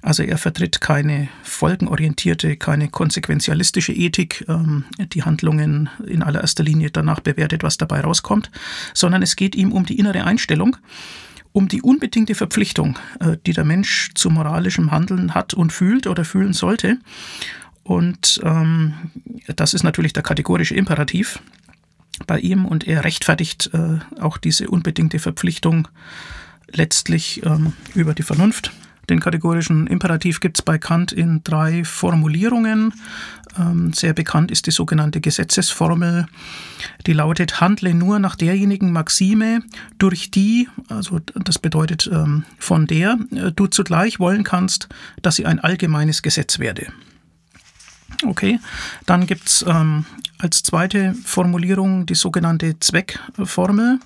Also 0.00 0.22
er 0.22 0.38
vertritt 0.38 0.80
keine 0.80 1.28
folgenorientierte, 1.42 2.56
keine 2.56 2.88
konsequenzialistische 2.88 3.92
Ethik, 3.92 4.44
ähm, 4.48 4.84
die 5.12 5.24
Handlungen 5.24 5.90
in 6.06 6.22
allererster 6.22 6.62
Linie 6.62 6.90
danach 6.90 7.20
bewertet, 7.20 7.62
was 7.62 7.78
dabei 7.78 8.00
rauskommt, 8.00 8.50
sondern 8.94 9.22
es 9.22 9.34
geht 9.34 9.56
ihm 9.56 9.72
um 9.72 9.84
die 9.86 9.98
innere 9.98 10.24
Einstellung, 10.24 10.76
um 11.52 11.66
die 11.66 11.82
unbedingte 11.82 12.36
Verpflichtung, 12.36 12.98
äh, 13.20 13.36
die 13.44 13.52
der 13.52 13.64
Mensch 13.64 14.10
zu 14.14 14.30
moralischem 14.30 14.92
Handeln 14.92 15.34
hat 15.34 15.54
und 15.54 15.72
fühlt 15.72 16.06
oder 16.06 16.24
fühlen 16.24 16.52
sollte. 16.52 16.98
Und 17.82 18.40
ähm, 18.44 18.94
das 19.56 19.74
ist 19.74 19.82
natürlich 19.82 20.12
der 20.12 20.22
kategorische 20.22 20.74
Imperativ 20.74 21.40
bei 22.26 22.38
ihm 22.38 22.66
und 22.66 22.86
er 22.86 23.04
rechtfertigt 23.04 23.70
äh, 23.72 23.98
auch 24.20 24.38
diese 24.38 24.68
unbedingte 24.68 25.18
Verpflichtung 25.18 25.88
letztlich 26.70 27.44
ähm, 27.44 27.72
über 27.94 28.14
die 28.14 28.22
Vernunft. 28.22 28.72
Den 29.08 29.20
kategorischen 29.20 29.86
Imperativ 29.86 30.40
gibt 30.40 30.58
es 30.58 30.62
bei 30.62 30.78
Kant 30.78 31.12
in 31.12 31.42
drei 31.42 31.84
Formulierungen. 31.84 32.92
Ähm, 33.58 33.92
sehr 33.92 34.12
bekannt 34.12 34.50
ist 34.50 34.66
die 34.66 34.70
sogenannte 34.70 35.20
Gesetzesformel, 35.20 36.26
die 37.06 37.12
lautet, 37.14 37.60
handle 37.60 37.94
nur 37.94 38.18
nach 38.18 38.36
derjenigen 38.36 38.92
Maxime, 38.92 39.62
durch 39.98 40.30
die, 40.30 40.68
also 40.88 41.20
das 41.34 41.58
bedeutet 41.58 42.08
ähm, 42.12 42.44
von 42.58 42.86
der, 42.86 43.18
äh, 43.32 43.50
du 43.52 43.66
zugleich 43.66 44.20
wollen 44.20 44.44
kannst, 44.44 44.88
dass 45.22 45.36
sie 45.36 45.46
ein 45.46 45.58
allgemeines 45.58 46.22
Gesetz 46.22 46.58
werde. 46.58 46.88
Okay, 48.26 48.58
dann 49.06 49.26
gibt 49.26 49.48
es 49.48 49.64
ähm, 49.66 50.04
als 50.38 50.62
zweite 50.62 51.14
Formulierung 51.24 52.06
die 52.06 52.14
sogenannte 52.14 52.78
Zweckformel 52.78 54.00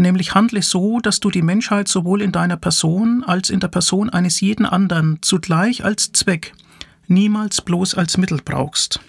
nämlich 0.00 0.34
handle 0.34 0.62
so, 0.62 1.00
dass 1.00 1.20
du 1.20 1.30
die 1.30 1.42
Menschheit 1.42 1.86
sowohl 1.88 2.22
in 2.22 2.32
deiner 2.32 2.56
Person 2.56 3.22
als 3.24 3.50
in 3.50 3.60
der 3.60 3.68
Person 3.68 4.10
eines 4.10 4.40
jeden 4.40 4.66
anderen 4.66 5.18
zugleich 5.20 5.84
als 5.84 6.12
Zweck, 6.12 6.52
niemals 7.06 7.62
bloß 7.62 7.94
als 7.94 8.16
Mittel 8.16 8.40
brauchst. 8.44 9.00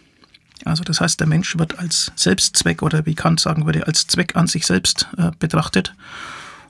Also 0.66 0.84
das 0.84 1.02
heißt, 1.02 1.20
der 1.20 1.28
Mensch 1.28 1.58
wird 1.58 1.80
als 1.80 2.12
Selbstzweck 2.16 2.84
oder 2.84 3.06
wie 3.06 3.16
Kant 3.16 3.40
sagen 3.40 3.66
würde, 3.66 3.88
als 3.88 4.06
Zweck 4.06 4.36
an 4.36 4.48
sich 4.48 4.68
selbst 4.68 5.08
äh, 5.18 5.32
betrachtet. 5.40 5.96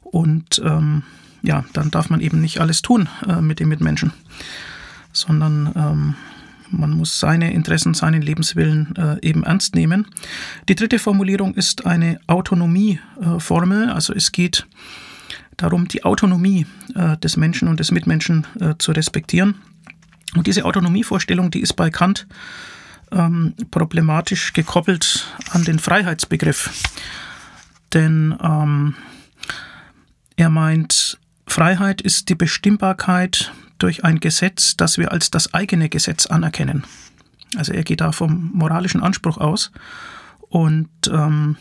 Und 0.03 0.61
ähm, 0.63 1.03
ja, 1.41 1.65
dann 1.73 1.91
darf 1.91 2.09
man 2.09 2.21
eben 2.21 2.39
nicht 2.39 2.61
alles 2.61 2.81
tun 2.81 3.09
äh, 3.27 3.41
mit 3.41 3.59
dem 3.59 3.69
Mitmenschen, 3.69 4.13
sondern 5.11 5.71
ähm, 5.75 6.15
man 6.71 6.91
muss 6.91 7.19
seine 7.19 7.53
Interessen, 7.53 7.93
seinen 7.93 8.21
Lebenswillen 8.21 8.95
äh, 8.95 9.27
eben 9.27 9.43
ernst 9.43 9.75
nehmen. 9.75 10.07
Die 10.69 10.75
dritte 10.75 10.99
Formulierung 10.99 11.53
ist 11.53 11.85
eine 11.85 12.19
Autonomieformel. 12.27 13.89
Äh, 13.89 13.91
also 13.91 14.13
es 14.13 14.31
geht 14.31 14.65
darum, 15.57 15.87
die 15.87 16.03
Autonomie 16.03 16.65
äh, 16.95 17.17
des 17.17 17.37
Menschen 17.37 17.67
und 17.67 17.79
des 17.79 17.91
Mitmenschen 17.91 18.47
äh, 18.59 18.75
zu 18.77 18.91
respektieren. 18.91 19.55
Und 20.35 20.47
diese 20.47 20.65
Autonomievorstellung, 20.65 21.51
die 21.51 21.59
ist 21.59 21.73
bei 21.73 21.89
Kant 21.89 22.27
ähm, 23.11 23.53
problematisch 23.69 24.53
gekoppelt 24.53 25.27
an 25.51 25.63
den 25.63 25.79
Freiheitsbegriff. 25.79 26.71
Denn 27.93 28.35
ähm, 28.41 28.95
er 30.37 30.49
meint, 30.49 31.19
Freiheit 31.47 32.01
ist 32.01 32.29
die 32.29 32.35
Bestimmbarkeit 32.35 33.51
durch 33.81 34.03
ein 34.03 34.19
Gesetz, 34.19 34.77
das 34.77 34.97
wir 34.97 35.11
als 35.11 35.31
das 35.31 35.53
eigene 35.53 35.89
Gesetz 35.89 36.25
anerkennen. 36.25 36.83
Also 37.57 37.73
er 37.73 37.83
geht 37.83 38.01
da 38.01 38.11
vom 38.11 38.51
moralischen 38.53 39.01
Anspruch 39.03 39.37
aus 39.37 39.71
und 40.49 40.89
ähm, 41.11 41.57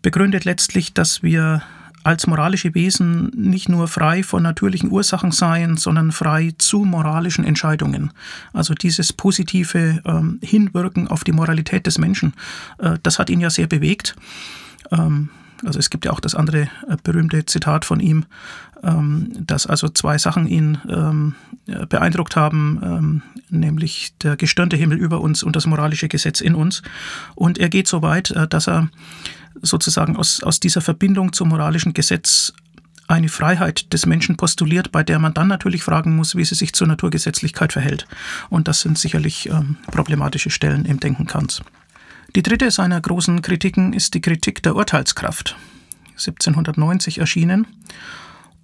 begründet 0.00 0.44
letztlich, 0.44 0.94
dass 0.94 1.22
wir 1.22 1.62
als 2.04 2.26
moralische 2.26 2.74
Wesen 2.74 3.30
nicht 3.34 3.68
nur 3.68 3.88
frei 3.88 4.22
von 4.22 4.42
natürlichen 4.42 4.90
Ursachen 4.90 5.32
seien, 5.32 5.76
sondern 5.76 6.12
frei 6.12 6.54
zu 6.56 6.84
moralischen 6.84 7.44
Entscheidungen. 7.44 8.12
Also 8.52 8.72
dieses 8.74 9.12
positive 9.12 10.00
ähm, 10.06 10.38
Hinwirken 10.42 11.08
auf 11.08 11.24
die 11.24 11.32
Moralität 11.32 11.86
des 11.86 11.98
Menschen, 11.98 12.34
äh, 12.78 12.98
das 13.02 13.18
hat 13.18 13.28
ihn 13.28 13.40
ja 13.40 13.50
sehr 13.50 13.66
bewegt. 13.66 14.16
Ähm, 14.90 15.28
also 15.64 15.78
es 15.78 15.90
gibt 15.90 16.04
ja 16.04 16.12
auch 16.12 16.20
das 16.20 16.34
andere 16.34 16.62
äh, 16.88 16.96
berühmte 17.02 17.44
Zitat 17.44 17.84
von 17.84 18.00
ihm, 18.00 18.24
dass 18.80 19.66
also 19.66 19.88
zwei 19.88 20.18
Sachen 20.18 20.46
ihn 20.46 20.78
ähm, 20.88 21.34
beeindruckt 21.88 22.36
haben, 22.36 22.80
ähm, 22.82 23.22
nämlich 23.50 24.14
der 24.18 24.36
gestirnte 24.36 24.76
Himmel 24.76 24.98
über 24.98 25.20
uns 25.20 25.42
und 25.42 25.56
das 25.56 25.66
moralische 25.66 26.08
Gesetz 26.08 26.40
in 26.40 26.54
uns. 26.54 26.82
Und 27.34 27.58
er 27.58 27.68
geht 27.68 27.88
so 27.88 28.02
weit, 28.02 28.30
äh, 28.30 28.46
dass 28.46 28.68
er 28.68 28.88
sozusagen 29.60 30.16
aus, 30.16 30.42
aus 30.42 30.60
dieser 30.60 30.80
Verbindung 30.80 31.32
zum 31.32 31.48
moralischen 31.48 31.92
Gesetz 31.92 32.52
eine 33.08 33.28
Freiheit 33.28 33.92
des 33.92 34.06
Menschen 34.06 34.36
postuliert, 34.36 34.92
bei 34.92 35.02
der 35.02 35.18
man 35.18 35.34
dann 35.34 35.48
natürlich 35.48 35.82
fragen 35.82 36.14
muss, 36.14 36.36
wie 36.36 36.44
sie 36.44 36.54
sich 36.54 36.74
zur 36.74 36.86
Naturgesetzlichkeit 36.86 37.72
verhält. 37.72 38.06
Und 38.50 38.68
das 38.68 38.80
sind 38.80 38.98
sicherlich 38.98 39.48
ähm, 39.48 39.76
problematische 39.90 40.50
Stellen 40.50 40.84
im 40.84 41.00
Denken 41.00 41.26
Kants. 41.26 41.62
Die 42.36 42.42
dritte 42.42 42.70
seiner 42.70 43.00
großen 43.00 43.40
Kritiken 43.40 43.94
ist 43.94 44.12
die 44.12 44.20
Kritik 44.20 44.62
der 44.62 44.76
Urteilskraft. 44.76 45.56
1790 46.12 47.18
erschienen. 47.18 47.66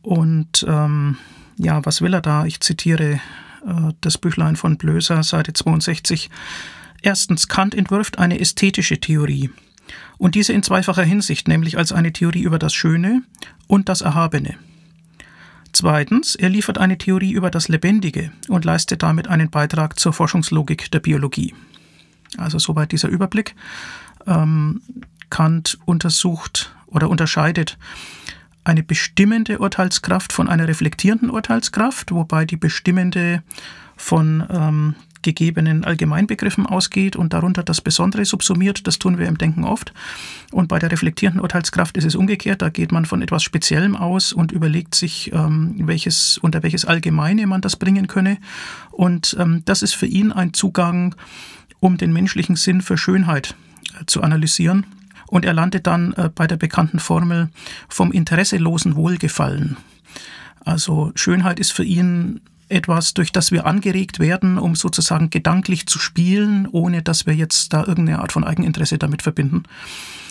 Und 0.04 0.66
ähm, 0.68 1.16
ja, 1.56 1.84
was 1.86 2.02
will 2.02 2.12
er 2.12 2.20
da? 2.20 2.44
Ich 2.44 2.60
zitiere 2.60 3.20
äh, 3.66 3.92
das 4.02 4.18
Büchlein 4.18 4.54
von 4.54 4.76
Blöser, 4.76 5.22
Seite 5.22 5.54
62. 5.54 6.28
Erstens, 7.00 7.48
Kant 7.48 7.74
entwirft 7.74 8.18
eine 8.18 8.38
ästhetische 8.38 9.00
Theorie. 9.00 9.50
Und 10.18 10.34
diese 10.34 10.52
in 10.52 10.62
zweifacher 10.62 11.04
Hinsicht, 11.04 11.48
nämlich 11.48 11.78
als 11.78 11.90
eine 11.90 12.12
Theorie 12.12 12.42
über 12.42 12.58
das 12.58 12.74
Schöne 12.74 13.22
und 13.66 13.88
das 13.88 14.02
Erhabene. 14.02 14.56
Zweitens, 15.72 16.34
er 16.34 16.50
liefert 16.50 16.76
eine 16.76 16.98
Theorie 16.98 17.32
über 17.32 17.50
das 17.50 17.68
Lebendige 17.68 18.30
und 18.48 18.66
leistet 18.66 19.02
damit 19.02 19.28
einen 19.28 19.48
Beitrag 19.48 19.98
zur 19.98 20.12
Forschungslogik 20.12 20.90
der 20.90 21.00
Biologie. 21.00 21.54
Also 22.36 22.58
soweit 22.58 22.92
dieser 22.92 23.08
Überblick. 23.08 23.54
Ähm, 24.26 24.82
Kant 25.30 25.78
untersucht 25.86 26.74
oder 26.86 27.08
unterscheidet 27.08 27.78
eine 28.64 28.82
bestimmende 28.82 29.58
Urteilskraft 29.58 30.32
von 30.32 30.48
einer 30.48 30.66
reflektierenden 30.66 31.30
Urteilskraft, 31.30 32.12
wobei 32.12 32.44
die 32.44 32.56
bestimmende 32.56 33.42
von 33.96 34.44
ähm, 34.50 34.94
gegebenen 35.24 35.84
Allgemeinbegriffen 35.84 36.66
ausgeht 36.66 37.16
und 37.16 37.32
darunter 37.32 37.64
das 37.64 37.80
Besondere 37.80 38.24
subsumiert. 38.24 38.86
Das 38.86 38.98
tun 38.98 39.18
wir 39.18 39.26
im 39.26 39.38
Denken 39.38 39.64
oft. 39.64 39.92
Und 40.52 40.68
bei 40.68 40.78
der 40.78 40.92
reflektierenden 40.92 41.40
Urteilskraft 41.40 41.96
ist 41.96 42.04
es 42.04 42.14
umgekehrt. 42.14 42.62
Da 42.62 42.68
geht 42.68 42.92
man 42.92 43.06
von 43.06 43.22
etwas 43.22 43.42
Speziellem 43.42 43.96
aus 43.96 44.32
und 44.32 44.52
überlegt 44.52 44.94
sich, 44.94 45.32
ähm, 45.32 45.74
welches, 45.78 46.38
unter 46.38 46.62
welches 46.62 46.84
Allgemeine 46.84 47.46
man 47.46 47.60
das 47.60 47.76
bringen 47.76 48.06
könne. 48.06 48.38
Und 48.92 49.36
ähm, 49.40 49.62
das 49.64 49.82
ist 49.82 49.94
für 49.94 50.06
ihn 50.06 50.30
ein 50.30 50.52
Zugang, 50.52 51.16
um 51.80 51.96
den 51.96 52.12
menschlichen 52.12 52.56
Sinn 52.56 52.82
für 52.82 52.96
Schönheit 52.96 53.56
äh, 54.00 54.04
zu 54.06 54.22
analysieren. 54.22 54.86
Und 55.26 55.44
er 55.44 55.52
landet 55.52 55.86
dann 55.86 56.12
äh, 56.14 56.30
bei 56.34 56.46
der 56.46 56.56
bekannten 56.56 56.98
Formel 56.98 57.48
vom 57.88 58.12
interesselosen 58.12 58.96
Wohlgefallen. 58.96 59.76
Also 60.64 61.12
Schönheit 61.14 61.60
ist 61.60 61.72
für 61.72 61.84
ihn 61.84 62.40
etwas, 62.68 63.14
durch 63.14 63.32
das 63.32 63.52
wir 63.52 63.66
angeregt 63.66 64.18
werden, 64.18 64.58
um 64.58 64.74
sozusagen 64.74 65.30
gedanklich 65.30 65.86
zu 65.86 65.98
spielen, 65.98 66.66
ohne 66.70 67.02
dass 67.02 67.26
wir 67.26 67.34
jetzt 67.34 67.72
da 67.72 67.84
irgendeine 67.84 68.20
Art 68.20 68.32
von 68.32 68.44
Eigeninteresse 68.44 68.98
damit 68.98 69.22
verbinden. 69.22 69.64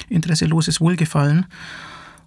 Interesseloses 0.10 0.82
Wohlgefallen. 0.82 1.46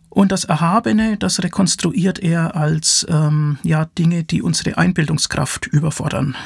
Und 0.08 0.32
das 0.32 0.44
Erhabene, 0.44 1.18
das 1.18 1.42
rekonstruiert 1.42 2.18
er 2.18 2.56
als 2.56 3.06
ähm, 3.11 3.58
ja, 3.62 3.85
Dinge, 3.85 4.25
die 4.25 4.40
unsere 4.40 4.78
Einbildungskraft 4.78 5.66
überfordern 5.66 6.37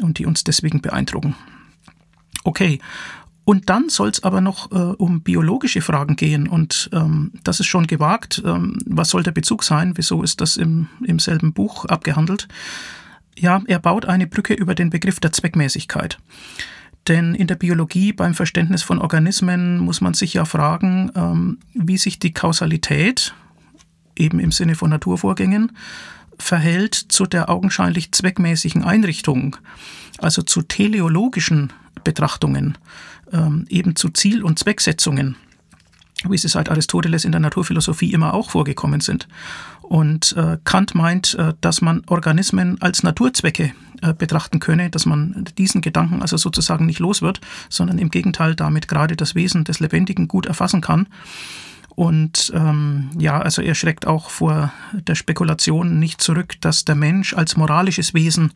und 0.00 0.18
die 0.18 0.24
uns 0.24 0.44
deswegen 0.44 0.80
beeindrucken. 0.80 1.34
Okay, 2.44 2.80
und 3.48 3.70
dann 3.70 3.88
soll 3.88 4.10
es 4.10 4.22
aber 4.24 4.42
noch 4.42 4.70
äh, 4.72 4.74
um 4.74 5.22
biologische 5.22 5.80
Fragen 5.80 6.16
gehen. 6.16 6.48
Und 6.48 6.90
ähm, 6.92 7.32
das 7.44 7.60
ist 7.60 7.66
schon 7.66 7.86
gewagt. 7.86 8.42
Ähm, 8.44 8.78
was 8.84 9.08
soll 9.08 9.22
der 9.22 9.32
Bezug 9.32 9.64
sein? 9.64 9.94
Wieso 9.96 10.22
ist 10.22 10.42
das 10.42 10.58
im, 10.58 10.88
im 11.02 11.18
selben 11.18 11.54
Buch 11.54 11.86
abgehandelt? 11.86 12.46
Ja, 13.38 13.62
er 13.66 13.78
baut 13.78 14.04
eine 14.04 14.26
Brücke 14.26 14.52
über 14.52 14.74
den 14.74 14.90
Begriff 14.90 15.18
der 15.18 15.32
Zweckmäßigkeit. 15.32 16.18
Denn 17.06 17.34
in 17.34 17.46
der 17.46 17.54
Biologie 17.54 18.12
beim 18.12 18.34
Verständnis 18.34 18.82
von 18.82 18.98
Organismen 18.98 19.78
muss 19.78 20.02
man 20.02 20.12
sich 20.12 20.34
ja 20.34 20.44
fragen, 20.44 21.10
ähm, 21.14 21.58
wie 21.72 21.96
sich 21.96 22.18
die 22.18 22.34
Kausalität, 22.34 23.32
eben 24.14 24.40
im 24.40 24.52
Sinne 24.52 24.74
von 24.74 24.90
Naturvorgängen, 24.90 25.72
verhält 26.38 26.94
zu 26.94 27.24
der 27.24 27.48
augenscheinlich 27.48 28.12
zweckmäßigen 28.12 28.84
Einrichtung, 28.84 29.56
also 30.18 30.42
zu 30.42 30.60
teleologischen 30.60 31.72
Betrachtungen, 32.04 32.78
ähm, 33.32 33.66
eben 33.68 33.96
zu 33.96 34.08
Ziel- 34.10 34.42
und 34.42 34.58
Zwecksetzungen 34.58 35.36
wie 36.26 36.38
sie 36.38 36.48
seit 36.48 36.68
Aristoteles 36.70 37.24
in 37.24 37.32
der 37.32 37.40
Naturphilosophie 37.40 38.12
immer 38.12 38.34
auch 38.34 38.50
vorgekommen 38.50 39.00
sind. 39.00 39.28
Und 39.82 40.36
äh, 40.36 40.58
Kant 40.64 40.94
meint, 40.94 41.34
äh, 41.34 41.54
dass 41.60 41.80
man 41.80 42.02
Organismen 42.08 42.80
als 42.82 43.02
Naturzwecke 43.02 43.72
äh, 44.02 44.12
betrachten 44.12 44.60
könne, 44.60 44.90
dass 44.90 45.06
man 45.06 45.46
diesen 45.56 45.80
Gedanken 45.80 46.20
also 46.20 46.36
sozusagen 46.36 46.86
nicht 46.86 46.98
los 46.98 47.22
wird, 47.22 47.40
sondern 47.70 47.98
im 47.98 48.10
Gegenteil 48.10 48.54
damit 48.54 48.88
gerade 48.88 49.16
das 49.16 49.34
Wesen 49.34 49.64
des 49.64 49.80
Lebendigen 49.80 50.28
gut 50.28 50.46
erfassen 50.46 50.80
kann. 50.80 51.06
Und 51.98 52.52
ähm, 52.54 53.10
ja, 53.18 53.40
also 53.40 53.60
er 53.60 53.74
schreckt 53.74 54.06
auch 54.06 54.30
vor 54.30 54.72
der 54.92 55.16
Spekulation 55.16 55.98
nicht 55.98 56.20
zurück, 56.22 56.54
dass 56.60 56.84
der 56.84 56.94
Mensch 56.94 57.34
als 57.34 57.56
moralisches 57.56 58.14
Wesen 58.14 58.52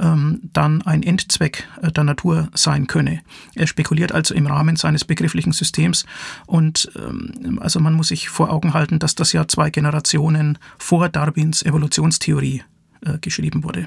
ähm, 0.00 0.40
dann 0.54 0.80
ein 0.86 1.02
Endzweck 1.02 1.68
äh, 1.82 1.92
der 1.92 2.04
Natur 2.04 2.48
sein 2.54 2.86
könne. 2.86 3.20
Er 3.54 3.66
spekuliert 3.66 4.12
also 4.12 4.34
im 4.34 4.46
Rahmen 4.46 4.76
seines 4.76 5.04
begrifflichen 5.04 5.52
Systems 5.52 6.06
und 6.46 6.90
ähm, 6.96 7.58
also 7.60 7.78
man 7.78 7.92
muss 7.92 8.08
sich 8.08 8.30
vor 8.30 8.50
Augen 8.50 8.72
halten, 8.72 8.98
dass 8.98 9.14
das 9.14 9.34
ja 9.34 9.46
zwei 9.46 9.68
Generationen 9.68 10.56
vor 10.78 11.10
Darwins 11.10 11.62
Evolutionstheorie 11.62 12.62
äh, 13.04 13.18
geschrieben 13.18 13.64
wurde. 13.64 13.86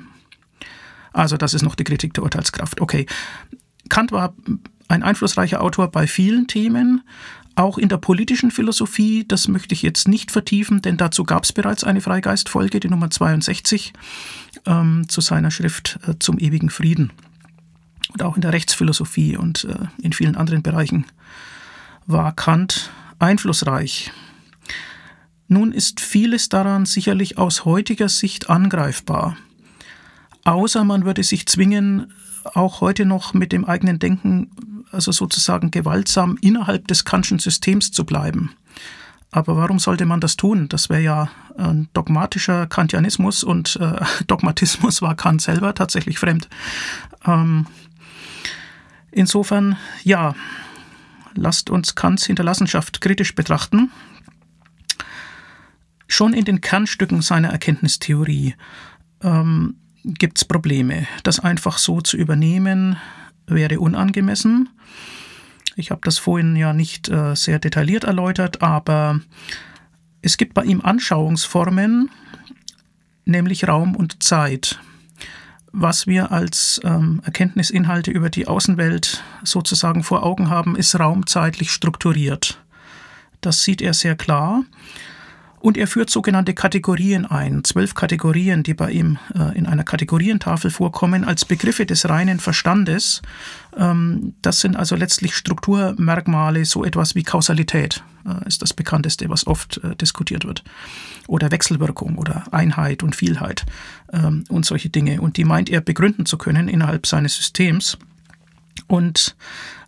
Also 1.11 1.37
das 1.37 1.55
ist 1.55 1.63
noch 1.63 1.73
die 1.73 1.85
Kritik 1.85 2.13
der 2.13 2.23
Urteilskraft. 2.23 2.79
Okay, 2.81 3.07
Kant 3.89 4.11
war 4.11 4.35
ein 4.89 5.03
einflussreicher 5.03 5.61
Autor 5.61 5.87
bei 5.87 6.05
vielen 6.05 6.47
Themen, 6.47 7.01
auch 7.55 7.77
in 7.77 7.89
der 7.89 7.97
politischen 7.97 8.51
Philosophie, 8.51 9.25
das 9.27 9.47
möchte 9.47 9.73
ich 9.73 9.81
jetzt 9.81 10.07
nicht 10.07 10.31
vertiefen, 10.31 10.81
denn 10.81 10.97
dazu 10.97 11.23
gab 11.23 11.43
es 11.43 11.53
bereits 11.53 11.83
eine 11.83 12.01
Freigeistfolge, 12.01 12.79
die 12.79 12.89
Nummer 12.89 13.09
62, 13.09 13.93
ähm, 14.65 15.05
zu 15.07 15.21
seiner 15.21 15.51
Schrift 15.51 15.99
äh, 16.07 16.15
zum 16.19 16.39
ewigen 16.39 16.69
Frieden. 16.69 17.11
Und 18.13 18.23
auch 18.23 18.35
in 18.35 18.41
der 18.41 18.53
Rechtsphilosophie 18.53 19.37
und 19.37 19.65
äh, 19.65 19.87
in 20.01 20.13
vielen 20.13 20.35
anderen 20.35 20.63
Bereichen 20.63 21.05
war 22.07 22.33
Kant 22.33 22.91
einflussreich. 23.19 24.11
Nun 25.47 25.71
ist 25.71 25.99
vieles 25.99 26.49
daran 26.49 26.85
sicherlich 26.85 27.37
aus 27.37 27.65
heutiger 27.65 28.09
Sicht 28.09 28.49
angreifbar, 28.49 29.35
außer 30.45 30.83
man 30.83 31.05
würde 31.05 31.23
sich 31.23 31.45
zwingen, 31.45 32.13
auch 32.43 32.81
heute 32.81 33.05
noch 33.05 33.33
mit 33.33 33.51
dem 33.51 33.65
eigenen 33.65 33.99
Denken 33.99 34.49
also 34.91 35.11
sozusagen 35.11 35.71
gewaltsam 35.71 36.37
innerhalb 36.41 36.87
des 36.87 37.05
Kantschen 37.05 37.39
Systems 37.39 37.91
zu 37.91 38.05
bleiben. 38.05 38.55
Aber 39.31 39.55
warum 39.55 39.79
sollte 39.79 40.05
man 40.05 40.19
das 40.19 40.35
tun? 40.35 40.67
Das 40.67 40.89
wäre 40.89 41.01
ja 41.01 41.31
ein 41.57 41.87
dogmatischer 41.93 42.67
Kantianismus 42.67 43.43
und 43.43 43.77
äh, 43.77 44.03
Dogmatismus 44.27 45.01
war 45.01 45.15
Kant 45.15 45.41
selber 45.41 45.73
tatsächlich 45.73 46.19
fremd. 46.19 46.49
Ähm, 47.25 47.65
insofern, 49.11 49.77
ja, 50.03 50.35
lasst 51.33 51.69
uns 51.69 51.95
Kants 51.95 52.25
Hinterlassenschaft 52.25 52.99
kritisch 52.99 53.33
betrachten. 53.33 53.89
Schon 56.07 56.33
in 56.33 56.43
den 56.43 56.59
Kernstücken 56.59 57.21
seiner 57.21 57.49
Erkenntnistheorie 57.49 58.55
ähm, 59.23 59.75
gibt 60.03 60.39
es 60.39 60.45
Probleme. 60.45 61.07
Das 61.23 61.39
einfach 61.39 61.77
so 61.77 62.01
zu 62.01 62.17
übernehmen, 62.17 62.97
wäre 63.51 63.79
unangemessen. 63.79 64.69
Ich 65.75 65.91
habe 65.91 66.01
das 66.03 66.17
vorhin 66.17 66.55
ja 66.55 66.73
nicht 66.73 67.09
äh, 67.09 67.35
sehr 67.35 67.59
detailliert 67.59 68.03
erläutert, 68.03 68.61
aber 68.61 69.21
es 70.21 70.37
gibt 70.37 70.53
bei 70.53 70.63
ihm 70.63 70.81
Anschauungsformen, 70.81 72.09
nämlich 73.25 73.67
Raum 73.67 73.95
und 73.95 74.21
Zeit. 74.21 74.79
Was 75.71 76.05
wir 76.05 76.31
als 76.31 76.81
ähm, 76.83 77.21
Erkenntnisinhalte 77.23 78.11
über 78.11 78.29
die 78.29 78.47
Außenwelt 78.47 79.23
sozusagen 79.43 80.03
vor 80.03 80.23
Augen 80.23 80.49
haben, 80.49 80.75
ist 80.75 80.99
raumzeitlich 80.99 81.71
strukturiert. 81.71 82.61
Das 83.39 83.63
sieht 83.63 83.81
er 83.81 83.93
sehr 83.93 84.15
klar. 84.15 84.65
Und 85.61 85.77
er 85.77 85.87
führt 85.87 86.09
sogenannte 86.09 86.53
Kategorien 86.53 87.25
ein, 87.25 87.63
zwölf 87.63 87.93
Kategorien, 87.93 88.63
die 88.63 88.73
bei 88.73 88.91
ihm 88.91 89.19
äh, 89.35 89.55
in 89.57 89.67
einer 89.67 89.83
Kategorientafel 89.83 90.71
vorkommen, 90.71 91.23
als 91.23 91.45
Begriffe 91.45 91.85
des 91.85 92.09
reinen 92.09 92.39
Verstandes. 92.39 93.21
Ähm, 93.77 94.33
das 94.41 94.59
sind 94.59 94.75
also 94.75 94.95
letztlich 94.95 95.35
Strukturmerkmale, 95.35 96.65
so 96.65 96.83
etwas 96.83 97.13
wie 97.13 97.23
Kausalität 97.23 98.03
äh, 98.25 98.47
ist 98.47 98.63
das 98.63 98.73
bekannteste, 98.73 99.29
was 99.29 99.45
oft 99.45 99.79
äh, 99.83 99.95
diskutiert 99.95 100.45
wird. 100.45 100.63
Oder 101.27 101.51
Wechselwirkung 101.51 102.17
oder 102.17 102.43
Einheit 102.51 103.03
und 103.03 103.15
Vielheit 103.15 103.65
ähm, 104.11 104.43
und 104.49 104.65
solche 104.65 104.89
Dinge. 104.89 105.21
Und 105.21 105.37
die 105.37 105.45
meint 105.45 105.69
er 105.69 105.81
begründen 105.81 106.25
zu 106.25 106.39
können 106.39 106.69
innerhalb 106.69 107.05
seines 107.05 107.35
Systems. 107.35 107.99
Und 108.87 109.35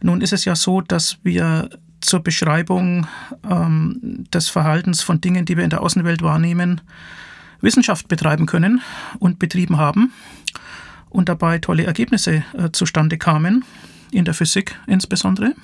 nun 0.02 0.22
ist 0.22 0.34
es 0.34 0.46
ja 0.46 0.56
so, 0.56 0.82
dass 0.82 1.18
wir 1.24 1.70
zur 2.04 2.22
Beschreibung 2.22 3.08
ähm, 3.50 4.26
des 4.34 4.50
Verhaltens 4.50 5.02
von 5.02 5.22
Dingen, 5.22 5.46
die 5.46 5.58
wir 5.58 5.64
in 5.64 5.70
der 5.70 5.82
Außenwelt 5.82 6.22
wahrnehmen, 6.22 6.82
Wissenschaft 7.62 8.08
betreiben 8.08 8.46
können 8.46 8.82
und 9.20 9.40
betrieben 9.40 9.78
haben 9.78 10.12
und 11.10 11.30
dabei 11.30 11.60
tolle 11.60 11.86
Ergebnisse 11.86 12.44
äh, 12.58 12.72
zustande 12.72 13.18
kamen, 13.18 13.64
in 14.12 14.26
der 14.26 14.34
Physik 14.34 14.78
insbesondere. 14.86 15.56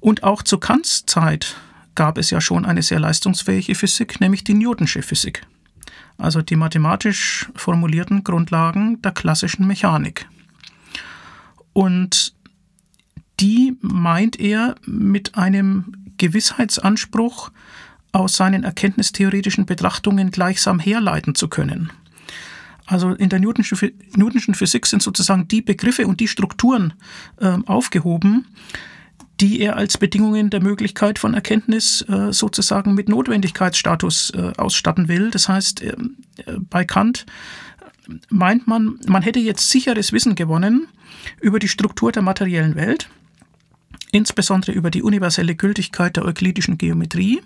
Und 0.00 0.22
auch 0.22 0.42
zu 0.42 0.58
Kants 0.58 1.06
Zeit 1.06 1.56
gab 1.94 2.18
es 2.18 2.30
ja 2.30 2.40
schon 2.40 2.64
eine 2.66 2.82
sehr 2.82 3.00
leistungsfähige 3.00 3.74
Physik, 3.74 4.20
nämlich 4.20 4.44
die 4.44 4.54
Newtonsche 4.54 5.02
Physik, 5.02 5.42
also 6.18 6.42
die 6.42 6.56
mathematisch 6.56 7.48
formulierten 7.54 8.22
Grundlagen 8.22 9.00
der 9.02 9.12
klassischen 9.12 9.66
Mechanik. 9.66 10.28
Und 11.72 12.35
die 13.40 13.76
meint 13.80 14.38
er 14.40 14.76
mit 14.84 15.36
einem 15.36 15.92
Gewissheitsanspruch 16.18 17.50
aus 18.12 18.36
seinen 18.36 18.64
erkenntnistheoretischen 18.64 19.66
Betrachtungen 19.66 20.30
gleichsam 20.30 20.78
herleiten 20.78 21.34
zu 21.34 21.48
können. 21.48 21.92
Also 22.86 23.10
in 23.10 23.28
der 23.28 23.40
Newtonschen, 23.40 24.54
Physik 24.54 24.86
sind 24.86 25.02
sozusagen 25.02 25.48
die 25.48 25.60
Begriffe 25.60 26.06
und 26.06 26.20
die 26.20 26.28
Strukturen 26.28 26.94
äh, 27.40 27.58
aufgehoben, 27.66 28.46
die 29.40 29.60
er 29.60 29.76
als 29.76 29.98
Bedingungen 29.98 30.50
der 30.50 30.62
Möglichkeit 30.62 31.18
von 31.18 31.34
Erkenntnis 31.34 32.02
äh, 32.02 32.32
sozusagen 32.32 32.94
mit 32.94 33.08
Notwendigkeitsstatus 33.08 34.30
äh, 34.30 34.52
ausstatten 34.56 35.08
will. 35.08 35.30
Das 35.30 35.48
heißt, 35.48 35.82
äh, 35.82 35.96
bei 36.70 36.84
Kant 36.84 37.26
meint 38.30 38.66
man, 38.68 39.00
man 39.06 39.22
hätte 39.22 39.40
jetzt 39.40 39.68
sicheres 39.68 40.12
Wissen 40.12 40.36
gewonnen 40.36 40.86
über 41.40 41.58
die 41.58 41.68
Struktur 41.68 42.12
der 42.12 42.22
materiellen 42.22 42.76
Welt, 42.76 43.10
insbesondere 44.12 44.72
über 44.72 44.90
die 44.90 45.02
universelle 45.02 45.54
Gültigkeit 45.54 46.16
der 46.16 46.24
euklidischen 46.24 46.78
Geometrie, 46.78 47.42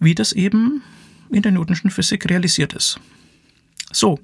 wie 0.00 0.14
das 0.14 0.32
eben 0.32 0.82
in 1.30 1.42
der 1.42 1.52
Newtonschen 1.52 1.90
Physik 1.90 2.28
realisiert 2.28 2.72
ist. 2.72 3.00
So, 3.92 4.18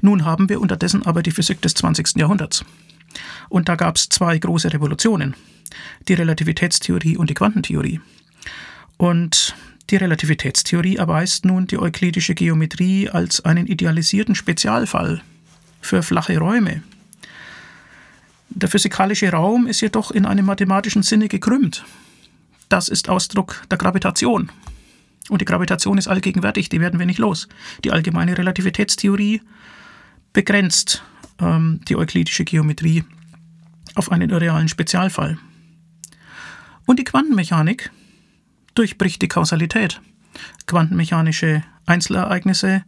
nun 0.00 0.24
haben 0.24 0.48
wir 0.48 0.60
unterdessen 0.60 1.04
aber 1.04 1.22
die 1.22 1.32
Physik 1.32 1.60
des 1.62 1.74
20. 1.74 2.16
Jahrhunderts. 2.16 2.64
Und 3.48 3.68
da 3.68 3.76
gab 3.76 3.96
es 3.96 4.08
zwei 4.08 4.38
große 4.38 4.72
Revolutionen, 4.72 5.34
die 6.06 6.14
Relativitätstheorie 6.14 7.16
und 7.16 7.30
die 7.30 7.34
Quantentheorie. 7.34 8.00
Und 8.96 9.54
die 9.90 9.96
Relativitätstheorie 9.96 10.96
erweist 10.96 11.44
nun 11.44 11.66
die 11.66 11.78
euklidische 11.78 12.34
Geometrie 12.34 13.08
als 13.08 13.44
einen 13.44 13.66
idealisierten 13.66 14.34
Spezialfall 14.34 15.22
für 15.80 16.02
flache 16.02 16.38
Räume. 16.38 16.82
Der 18.50 18.68
physikalische 18.68 19.30
Raum 19.30 19.66
ist 19.66 19.80
jedoch 19.80 20.10
in 20.10 20.26
einem 20.26 20.46
mathematischen 20.46 21.02
Sinne 21.02 21.28
gekrümmt. 21.28 21.84
Das 22.68 22.88
ist 22.88 23.08
Ausdruck 23.08 23.62
der 23.70 23.78
Gravitation. 23.78 24.50
Und 25.28 25.40
die 25.40 25.44
Gravitation 25.44 25.98
ist 25.98 26.08
allgegenwärtig, 26.08 26.68
die 26.68 26.80
werden 26.80 26.98
wir 26.98 27.06
nicht 27.06 27.18
los. 27.18 27.48
Die 27.84 27.92
allgemeine 27.92 28.36
Relativitätstheorie 28.36 29.42
begrenzt 30.32 31.02
ähm, 31.40 31.80
die 31.88 31.96
euklidische 31.96 32.44
Geometrie 32.44 33.04
auf 33.94 34.10
einen 34.10 34.30
irrealen 34.30 34.68
Spezialfall. 34.68 35.38
Und 36.86 36.98
die 36.98 37.04
Quantenmechanik 37.04 37.90
durchbricht 38.74 39.20
die 39.20 39.28
Kausalität. 39.28 40.00
Quantenmechanische 40.66 41.62
Einzelereignisse 41.84 42.84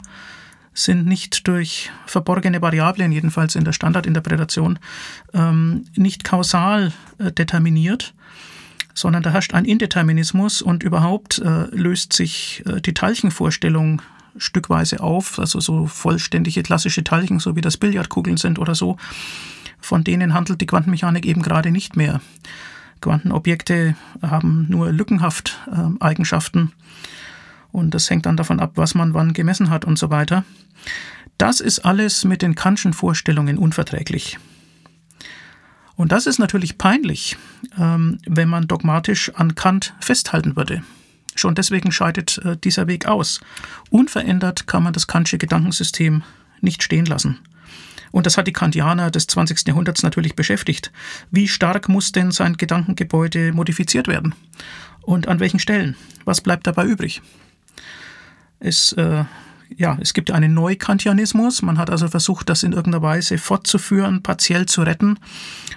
sind 0.72 1.06
nicht 1.06 1.46
durch 1.48 1.90
verborgene 2.06 2.62
Variablen, 2.62 3.12
jedenfalls 3.12 3.54
in 3.54 3.64
der 3.64 3.72
Standardinterpretation, 3.72 4.78
ähm, 5.34 5.84
nicht 5.96 6.24
kausal 6.24 6.92
äh, 7.18 7.32
determiniert, 7.32 8.14
sondern 8.94 9.22
da 9.22 9.30
herrscht 9.30 9.54
ein 9.54 9.64
Indeterminismus 9.64 10.62
und 10.62 10.82
überhaupt 10.82 11.38
äh, 11.38 11.64
löst 11.74 12.12
sich 12.12 12.62
äh, 12.66 12.80
die 12.80 12.94
Teilchenvorstellung 12.94 14.02
stückweise 14.36 15.00
auf, 15.00 15.38
also 15.38 15.60
so 15.60 15.86
vollständige 15.86 16.62
klassische 16.62 17.02
Teilchen, 17.02 17.40
so 17.40 17.56
wie 17.56 17.60
das 17.60 17.76
Billardkugeln 17.76 18.36
sind 18.36 18.58
oder 18.58 18.74
so, 18.74 18.96
von 19.80 20.04
denen 20.04 20.34
handelt 20.34 20.60
die 20.60 20.66
Quantenmechanik 20.66 21.26
eben 21.26 21.42
gerade 21.42 21.70
nicht 21.70 21.96
mehr. 21.96 22.20
Quantenobjekte 23.00 23.96
haben 24.22 24.66
nur 24.68 24.92
lückenhaft 24.92 25.58
äh, 25.72 26.02
Eigenschaften 26.04 26.72
und 27.72 27.94
das 27.94 28.10
hängt 28.10 28.26
dann 28.26 28.36
davon 28.36 28.60
ab, 28.60 28.72
was 28.74 28.94
man 28.94 29.14
wann 29.14 29.32
gemessen 29.32 29.70
hat 29.70 29.84
und 29.84 29.98
so 29.98 30.10
weiter. 30.10 30.44
Das 31.38 31.60
ist 31.60 31.80
alles 31.80 32.24
mit 32.24 32.42
den 32.42 32.54
Kantschen 32.54 32.92
Vorstellungen 32.92 33.58
unverträglich. 33.58 34.38
Und 35.96 36.12
das 36.12 36.26
ist 36.26 36.38
natürlich 36.38 36.78
peinlich, 36.78 37.36
ähm, 37.78 38.18
wenn 38.26 38.48
man 38.48 38.66
dogmatisch 38.66 39.32
an 39.34 39.54
Kant 39.54 39.94
festhalten 40.00 40.56
würde. 40.56 40.82
Schon 41.34 41.54
deswegen 41.54 41.92
scheidet 41.92 42.38
äh, 42.38 42.56
dieser 42.56 42.86
Weg 42.86 43.06
aus. 43.06 43.40
Unverändert 43.90 44.66
kann 44.66 44.82
man 44.82 44.92
das 44.92 45.06
Kantsche 45.06 45.38
Gedankensystem 45.38 46.22
nicht 46.60 46.82
stehen 46.82 47.06
lassen. 47.06 47.38
Und 48.12 48.26
das 48.26 48.36
hat 48.36 48.46
die 48.46 48.52
Kantianer 48.52 49.10
des 49.10 49.26
20. 49.26 49.68
Jahrhunderts 49.68 50.02
natürlich 50.02 50.34
beschäftigt. 50.34 50.90
Wie 51.30 51.48
stark 51.48 51.88
muss 51.88 52.12
denn 52.12 52.32
sein 52.32 52.56
Gedankengebäude 52.56 53.52
modifiziert 53.52 54.08
werden? 54.08 54.34
Und 55.02 55.28
an 55.28 55.40
welchen 55.40 55.60
Stellen? 55.60 55.96
Was 56.24 56.40
bleibt 56.40 56.66
dabei 56.66 56.84
übrig? 56.84 57.22
Es 58.60 58.92
äh, 58.92 59.24
ja, 59.76 59.96
es 60.00 60.14
gibt 60.14 60.30
einen 60.30 60.54
Neukantianismus. 60.54 61.62
Man 61.62 61.78
hat 61.78 61.90
also 61.90 62.08
versucht, 62.08 62.48
das 62.48 62.62
in 62.62 62.72
irgendeiner 62.72 63.02
Weise 63.02 63.38
fortzuführen, 63.38 64.22
partiell 64.22 64.66
zu 64.66 64.82
retten. 64.82 65.18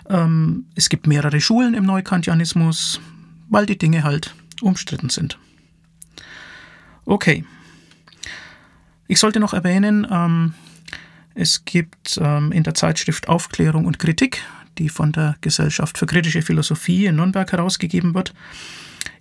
Ähm, 0.10 0.66
es 0.76 0.90
gibt 0.90 1.08
mehrere 1.08 1.40
Schulen 1.40 1.74
im 1.74 1.86
Neukantianismus, 1.86 3.00
weil 3.50 3.66
die 3.66 3.78
Dinge 3.78 4.04
halt 4.04 4.34
umstritten 4.62 5.10
sind. 5.10 5.38
Okay. 7.06 7.46
Ich 9.08 9.20
sollte 9.20 9.40
noch 9.40 9.54
erwähnen, 9.54 10.08
ähm, 10.10 10.54
es 11.36 11.66
gibt 11.66 12.20
ähm, 12.22 12.52
in 12.52 12.64
der 12.64 12.74
Zeitschrift 12.74 13.28
Aufklärung 13.28 13.86
und 13.86 14.00
Kritik, 14.00 14.42
die 14.78 14.90
von 14.90 15.12
der 15.12 15.36
Gesellschaft 15.42 15.98
für 15.98 16.06
kritische 16.06 16.42
Philosophie 16.42 17.06
in 17.06 17.18
Nürnberg 17.18 17.52
herausgegeben 17.52 18.16
wird, 18.16 18.34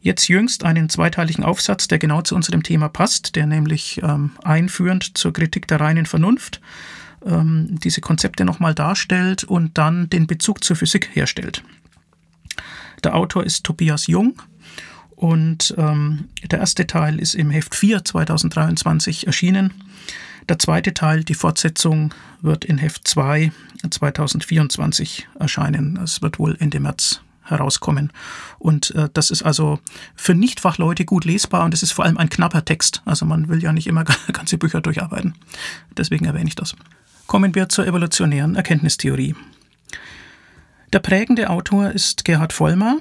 Jetzt 0.01 0.29
jüngst 0.29 0.65
einen 0.65 0.89
zweiteiligen 0.89 1.45
Aufsatz, 1.45 1.89
der 1.89 1.99
genau 1.99 2.23
zu 2.23 2.35
unserem 2.35 2.63
Thema 2.63 2.89
passt, 2.89 3.37
der 3.37 3.47
nämlich 3.47 4.01
ähm, 4.03 4.33
einführend 4.43 5.17
zur 5.17 5.33
Kritik 5.33 5.67
der 5.69 5.81
reinen 5.81 6.07
Vernunft 6.07 6.61
ähm, 7.25 7.79
diese 7.83 8.01
Konzepte 8.01 8.45
nochmal 8.45 8.75
darstellt 8.75 9.45
und 9.45 9.79
dann 9.79 10.11
den 10.11 10.27
Bezug 10.27 10.65
zur 10.65 10.77
Physik 10.77 11.11
herstellt. 11.13 11.63
Der 13.05 13.15
Autor 13.15 13.45
ist 13.45 13.65
Tobias 13.65 14.07
Jung 14.07 14.41
und 15.17 15.75
ähm, 15.79 16.29
der 16.51 16.61
erste 16.61 16.87
Teil 16.87 17.19
ist 17.19 17.35
im 17.35 17.51
Heft 17.51 17.75
4 17.75 18.05
2023 18.05 19.27
erschienen. 19.27 19.73
Der 20.49 20.59
zweite 20.59 20.95
Teil, 20.95 21.23
die 21.23 21.35
Fortsetzung, 21.35 22.13
wird 22.41 22.65
in 22.65 22.79
Heft 22.79 23.07
2 23.07 23.53
2024 23.89 25.29
erscheinen. 25.39 25.97
Es 25.99 26.23
wird 26.23 26.39
wohl 26.39 26.57
Ende 26.59 26.81
März 26.81 27.21
herauskommen. 27.45 28.13
Und 28.59 28.95
äh, 28.95 29.09
das 29.13 29.31
ist 29.31 29.43
also 29.43 29.79
für 30.15 30.35
Nichtfachleute 30.35 31.05
gut 31.05 31.25
lesbar 31.25 31.65
und 31.65 31.75
es 31.75 31.83
ist 31.83 31.93
vor 31.93 32.05
allem 32.05 32.19
ein 32.19 32.29
knapper 32.29 32.65
Text. 32.65 33.03
Also 33.05 33.27
man 33.27 33.49
will 33.49 33.63
ja 33.63 33.73
nicht 33.73 33.87
immer 33.87 34.05
ganze 34.33 34.59
Bücher 34.59 34.81
durcharbeiten. 34.81 35.35
Deswegen 35.97 36.25
erwähne 36.25 36.49
ich 36.49 36.55
das. 36.55 36.75
Kommen 37.27 37.55
wir 37.55 37.69
zur 37.69 37.87
evolutionären 37.87 38.57
Erkenntnistheorie. 38.57 39.35
Der 40.93 40.99
prägende 40.99 41.49
Autor 41.49 41.91
ist 41.91 42.25
Gerhard 42.25 42.53
Vollmer. 42.53 42.99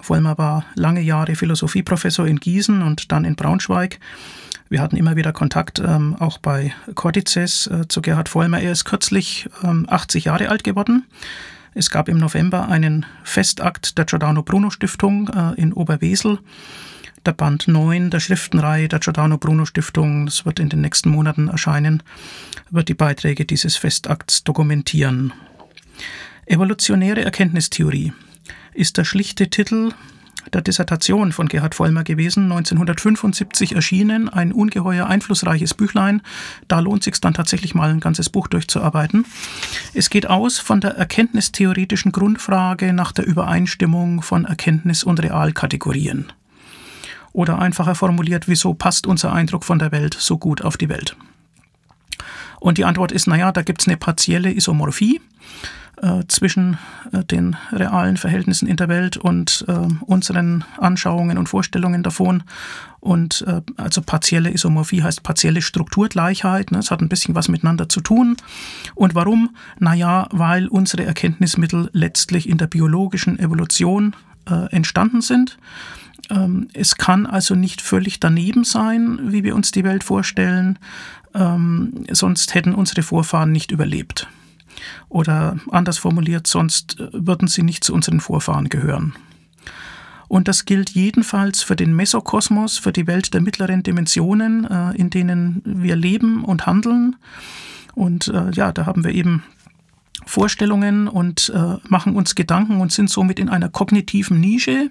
Vollmer 0.00 0.38
war 0.38 0.64
lange 0.74 1.00
Jahre 1.00 1.34
Philosophieprofessor 1.34 2.26
in 2.26 2.38
Gießen 2.38 2.82
und 2.82 3.10
dann 3.10 3.24
in 3.24 3.34
Braunschweig. 3.34 3.98
Wir 4.68 4.80
hatten 4.80 4.96
immer 4.96 5.16
wieder 5.16 5.32
Kontakt, 5.32 5.80
ähm, 5.80 6.16
auch 6.18 6.38
bei 6.38 6.72
Cortices, 6.94 7.66
äh, 7.66 7.88
zu 7.88 8.00
Gerhard 8.00 8.28
Vollmer. 8.28 8.60
Er 8.60 8.72
ist 8.72 8.84
kürzlich 8.84 9.48
ähm, 9.62 9.86
80 9.88 10.24
Jahre 10.24 10.48
alt 10.48 10.64
geworden. 10.64 11.04
Es 11.74 11.88
gab 11.88 12.08
im 12.08 12.18
November 12.18 12.68
einen 12.68 13.06
Festakt 13.24 13.96
der 13.96 14.04
Giordano 14.04 14.42
Bruno 14.42 14.68
Stiftung 14.68 15.28
äh, 15.28 15.58
in 15.58 15.72
Oberwesel. 15.72 16.38
Der 17.24 17.32
Band 17.32 17.66
9 17.66 18.10
der 18.10 18.20
Schriftenreihe 18.20 18.88
der 18.88 18.98
Giordano 18.98 19.38
Bruno 19.38 19.64
Stiftung, 19.64 20.26
das 20.26 20.44
wird 20.44 20.58
in 20.58 20.68
den 20.68 20.82
nächsten 20.82 21.08
Monaten 21.08 21.48
erscheinen, 21.48 22.02
wird 22.70 22.88
die 22.88 22.94
Beiträge 22.94 23.46
dieses 23.46 23.76
Festakts 23.76 24.44
dokumentieren. 24.44 25.32
Evolutionäre 26.44 27.24
Erkenntnistheorie 27.24 28.12
ist 28.74 28.98
der 28.98 29.04
schlichte 29.04 29.48
Titel 29.48 29.92
der 30.52 30.62
Dissertation 30.62 31.32
von 31.32 31.48
Gerhard 31.48 31.74
Vollmer 31.74 32.04
gewesen, 32.04 32.44
1975 32.44 33.74
erschienen, 33.74 34.28
ein 34.28 34.52
ungeheuer 34.52 35.06
einflussreiches 35.06 35.74
Büchlein. 35.74 36.22
Da 36.68 36.80
lohnt 36.80 37.02
sich 37.04 37.20
dann 37.20 37.34
tatsächlich 37.34 37.74
mal 37.74 37.90
ein 37.90 38.00
ganzes 38.00 38.28
Buch 38.28 38.48
durchzuarbeiten. 38.48 39.24
Es 39.94 40.10
geht 40.10 40.28
aus 40.28 40.58
von 40.58 40.80
der 40.80 40.96
erkenntnistheoretischen 40.96 42.12
Grundfrage 42.12 42.92
nach 42.92 43.12
der 43.12 43.26
Übereinstimmung 43.26 44.22
von 44.22 44.44
Erkenntnis- 44.44 45.04
und 45.04 45.22
Realkategorien. 45.22 46.32
Oder 47.32 47.58
einfacher 47.58 47.94
formuliert, 47.94 48.48
wieso 48.48 48.74
passt 48.74 49.06
unser 49.06 49.32
Eindruck 49.32 49.64
von 49.64 49.78
der 49.78 49.92
Welt 49.92 50.16
so 50.18 50.38
gut 50.38 50.62
auf 50.62 50.76
die 50.76 50.88
Welt? 50.88 51.16
Und 52.60 52.78
die 52.78 52.84
Antwort 52.84 53.10
ist, 53.10 53.26
naja, 53.26 53.50
da 53.50 53.62
gibt 53.62 53.80
es 53.80 53.88
eine 53.88 53.96
partielle 53.96 54.52
Isomorphie. 54.52 55.20
Äh, 56.00 56.22
zwischen 56.28 56.78
äh, 57.12 57.22
den 57.22 57.56
realen 57.70 58.16
Verhältnissen 58.16 58.66
in 58.66 58.76
der 58.76 58.88
Welt 58.88 59.16
und 59.18 59.64
äh, 59.68 59.72
unseren 60.00 60.64
Anschauungen 60.78 61.36
und 61.36 61.48
Vorstellungen 61.48 62.02
davon. 62.02 62.44
Und 63.00 63.44
also 63.78 64.00
partielle 64.00 64.52
Isomorphie 64.52 65.02
heißt 65.02 65.24
partielle 65.24 65.60
Strukturgleichheit. 65.60 66.70
Ne? 66.70 66.78
Es 66.78 66.92
hat 66.92 67.00
ein 67.00 67.08
bisschen 67.08 67.34
was 67.34 67.48
miteinander 67.48 67.88
zu 67.88 68.00
tun. 68.00 68.36
Und 68.94 69.16
warum? 69.16 69.56
Naja, 69.80 70.28
weil 70.30 70.68
unsere 70.68 71.04
Erkenntnismittel 71.04 71.90
letztlich 71.92 72.48
in 72.48 72.58
der 72.58 72.68
biologischen 72.68 73.40
Evolution 73.40 74.14
entstanden 74.70 75.20
sind. 75.20 75.58
Ähm, 76.30 76.68
es 76.74 76.96
kann 76.96 77.26
also 77.26 77.56
nicht 77.56 77.80
völlig 77.80 78.20
daneben 78.20 78.62
sein, 78.62 79.18
wie 79.32 79.42
wir 79.42 79.56
uns 79.56 79.72
die 79.72 79.82
Welt 79.82 80.04
vorstellen, 80.04 80.78
ähm, 81.34 82.04
sonst 82.10 82.54
hätten 82.54 82.74
unsere 82.74 83.02
Vorfahren 83.02 83.50
nicht 83.50 83.70
überlebt. 83.70 84.28
Oder 85.08 85.56
anders 85.70 85.98
formuliert, 85.98 86.46
sonst 86.46 87.00
äh, 87.00 87.08
würden 87.12 87.48
sie 87.48 87.62
nicht 87.62 87.84
zu 87.84 87.94
unseren 87.94 88.20
Vorfahren 88.20 88.68
gehören. 88.68 89.14
Und 90.28 90.48
das 90.48 90.64
gilt 90.64 90.90
jedenfalls 90.90 91.62
für 91.62 91.76
den 91.76 91.94
Mesokosmos, 91.94 92.78
für 92.78 92.92
die 92.92 93.06
Welt 93.06 93.34
der 93.34 93.42
mittleren 93.42 93.82
Dimensionen, 93.82 94.64
äh, 94.64 94.96
in 94.96 95.10
denen 95.10 95.60
wir 95.64 95.96
leben 95.96 96.44
und 96.44 96.66
handeln. 96.66 97.16
Und 97.94 98.28
äh, 98.28 98.50
ja, 98.52 98.72
da 98.72 98.86
haben 98.86 99.04
wir 99.04 99.12
eben 99.12 99.42
Vorstellungen 100.24 101.08
und 101.08 101.52
machen 101.88 102.14
uns 102.14 102.36
Gedanken 102.36 102.80
und 102.80 102.92
sind 102.92 103.10
somit 103.10 103.40
in 103.40 103.48
einer 103.48 103.68
kognitiven 103.68 104.38
Nische, 104.38 104.88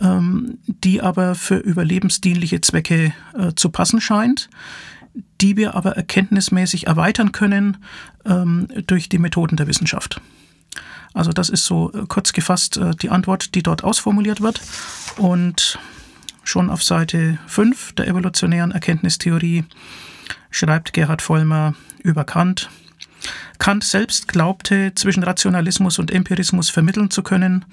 ähm, 0.00 0.58
die 0.66 1.00
aber 1.00 1.36
für 1.36 1.58
überlebensdienliche 1.58 2.60
Zwecke 2.62 3.12
zu 3.54 3.70
passen 3.70 4.00
scheint, 4.00 4.50
die 5.40 5.56
wir 5.56 5.74
aber 5.74 5.96
erkenntnismäßig 5.96 6.86
erweitern 6.86 7.32
können 7.32 7.78
ähm, 8.24 8.68
durch 8.86 9.08
die 9.08 9.18
Methoden 9.18 9.56
der 9.56 9.66
Wissenschaft. 9.66 10.20
Also 11.14 11.32
das 11.32 11.48
ist 11.48 11.64
so 11.64 11.92
äh, 11.92 12.04
kurz 12.06 12.32
gefasst 12.32 12.76
äh, 12.76 12.94
die 12.94 13.10
Antwort, 13.10 13.54
die 13.54 13.62
dort 13.62 13.84
ausformuliert 13.84 14.40
wird. 14.40 14.60
Und 15.16 15.78
schon 16.44 16.70
auf 16.70 16.82
Seite 16.82 17.38
5 17.46 17.94
der 17.94 18.08
evolutionären 18.08 18.70
Erkenntnistheorie 18.70 19.64
schreibt 20.50 20.92
Gerhard 20.92 21.22
Vollmer 21.22 21.74
über 22.02 22.24
Kant, 22.24 22.68
Kant 23.58 23.84
selbst 23.84 24.28
glaubte, 24.28 24.92
zwischen 24.94 25.22
Rationalismus 25.22 25.98
und 25.98 26.10
Empirismus 26.10 26.70
vermitteln 26.70 27.10
zu 27.10 27.22
können. 27.22 27.64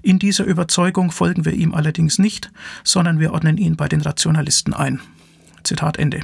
In 0.00 0.18
dieser 0.18 0.44
Überzeugung 0.44 1.10
folgen 1.10 1.44
wir 1.44 1.52
ihm 1.52 1.74
allerdings 1.74 2.18
nicht, 2.18 2.50
sondern 2.84 3.18
wir 3.18 3.32
ordnen 3.32 3.58
ihn 3.58 3.76
bei 3.76 3.88
den 3.88 4.00
Rationalisten 4.00 4.72
ein. 4.72 5.00
Zitat 5.64 5.98
Ende. 5.98 6.20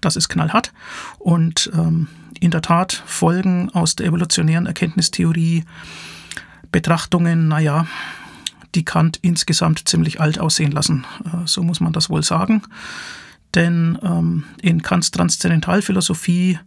Das 0.00 0.16
ist 0.16 0.28
knallhart 0.28 0.72
und 1.18 1.70
ähm, 1.74 2.08
in 2.40 2.50
der 2.50 2.62
Tat 2.62 3.02
folgen 3.06 3.70
aus 3.70 3.96
der 3.96 4.06
evolutionären 4.06 4.66
Erkenntnistheorie 4.66 5.64
Betrachtungen, 6.72 7.48
naja, 7.48 7.86
die 8.74 8.84
Kant 8.84 9.18
insgesamt 9.22 9.88
ziemlich 9.88 10.20
alt 10.20 10.38
aussehen 10.38 10.72
lassen. 10.72 11.06
Äh, 11.24 11.46
so 11.46 11.62
muss 11.62 11.80
man 11.80 11.92
das 11.92 12.10
wohl 12.10 12.22
sagen. 12.22 12.62
Denn 13.54 13.98
ähm, 14.02 14.44
in 14.60 14.82
Kants 14.82 15.12
Transzendentalphilosophie 15.12 16.58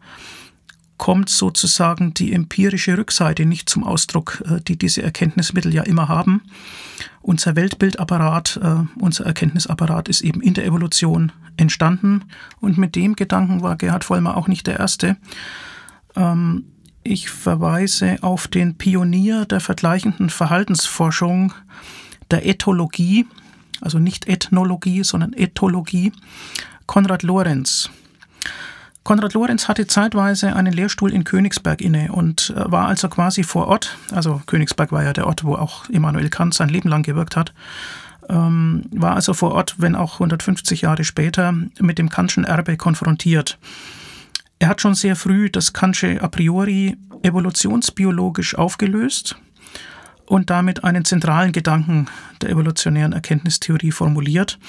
kommt 0.97 1.29
sozusagen 1.29 2.13
die 2.13 2.33
empirische 2.33 2.97
Rückseite 2.97 3.45
nicht 3.45 3.69
zum 3.69 3.83
Ausdruck, 3.83 4.43
äh, 4.45 4.62
die 4.62 4.77
diese 4.77 5.03
Erkenntnismittel 5.03 5.73
ja 5.73 5.83
immer 5.83 6.07
haben. 6.07 6.41
Unser 7.21 7.55
Weltbildapparat, 7.55 8.60
äh, 8.63 8.99
unser 8.99 9.25
Erkenntnisapparat 9.25 10.10
ist 10.10 10.21
eben 10.21 10.41
in 10.41 10.53
der 10.53 10.65
Evolution 10.65 11.31
entstanden 11.55 12.25
und 12.60 12.77
mit 12.77 12.95
dem 12.95 13.15
Gedanken 13.15 13.62
war 13.62 13.75
Gerhard 13.75 14.03
Vollmer 14.03 14.38
auch 14.38 14.47
nicht 14.47 14.67
der 14.67 14.79
Erste. 14.79 15.17
Ähm, 16.15 16.65
ich 17.03 17.29
verweise 17.29 18.17
auf 18.21 18.47
den 18.47 18.77
Pionier 18.77 19.45
der 19.45 19.62
vergleichenden 19.62 20.29
Verhaltensforschung, 20.29 21.53
der 22.31 22.45
Ethologie, 22.45 23.25
also 23.79 23.99
nicht 23.99 24.27
Ethnologie, 24.27 25.03
sondern 25.03 25.33
Ethologie, 25.33 26.12
Konrad 26.86 27.23
Lorenz. 27.23 27.89
Konrad 29.08 29.36
Lorenz 29.36 29.70
hatte 29.70 29.88
zeitweise 29.88 30.54
einen 30.54 30.74
Lehrstuhl 30.74 31.13
in 31.13 31.24
Königsberg 31.24 31.80
inne 31.80 32.12
und 32.12 32.54
äh, 32.58 32.70
war 32.70 32.89
also 32.89 33.08
quasi 33.08 33.43
vor 33.43 33.70
Ort, 33.70 33.98
also 34.12 34.41
Königsberg 34.48 34.91
war 34.91 35.02
ja 35.02 35.13
der 35.13 35.28
Ort, 35.28 35.46
wo 35.46 35.56
auch 35.56 35.88
Immanuel 35.88 36.30
Kant 36.30 36.54
sein 36.54 36.67
Leben 36.67 36.89
lang 36.89 37.04
gewirkt 37.04 37.38
hat, 37.38 37.54
ähm, 38.28 38.84
war 38.91 39.15
also 39.15 39.34
vor 39.34 39.54
Ort, 39.54 39.76
wenn 39.78 39.96
auch 39.96 40.15
150 40.15 40.82
Jahre 40.82 41.06
später, 41.06 41.54
mit 41.80 42.00
dem 42.00 42.10
Kantschen 42.10 42.43
Erbe 42.43 42.76
konfrontiert. 42.76 43.58
Er 44.60 44.67
hat 44.67 44.82
schon 44.82 44.93
sehr 44.93 45.15
früh 45.15 45.50
das 45.50 45.72
Kantsche 45.72 46.22
a 46.22 46.28
priori 46.28 46.98
evolutionsbiologisch 47.24 48.56
aufgelöst 48.56 49.38
und 50.26 50.50
damit 50.50 50.84
einen 50.84 51.06
zentralen 51.06 51.54
Gedanken 51.54 52.10
der 52.41 52.50
evolutionären 52.50 53.13
Erkenntnistheorie 53.13 53.93
formuliert. 53.93 54.60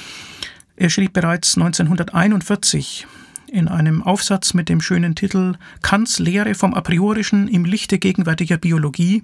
Er 0.77 0.91
schrieb 0.91 1.13
bereits 1.13 1.57
1941 1.57 3.09
in 3.49 3.69
einem 3.69 4.03
Aufsatz 4.03 4.55
mit 4.55 4.69
dem 4.69 4.81
schönen 4.81 5.15
Titel 5.15 5.55
Kants 5.83 6.19
Lehre 6.19 6.55
vom 6.55 6.75
A 6.75 6.81
priorischen 6.81 7.49
im 7.49 7.65
Lichte 7.65 7.99
gegenwärtiger 7.99 8.57
Biologie 8.57 9.23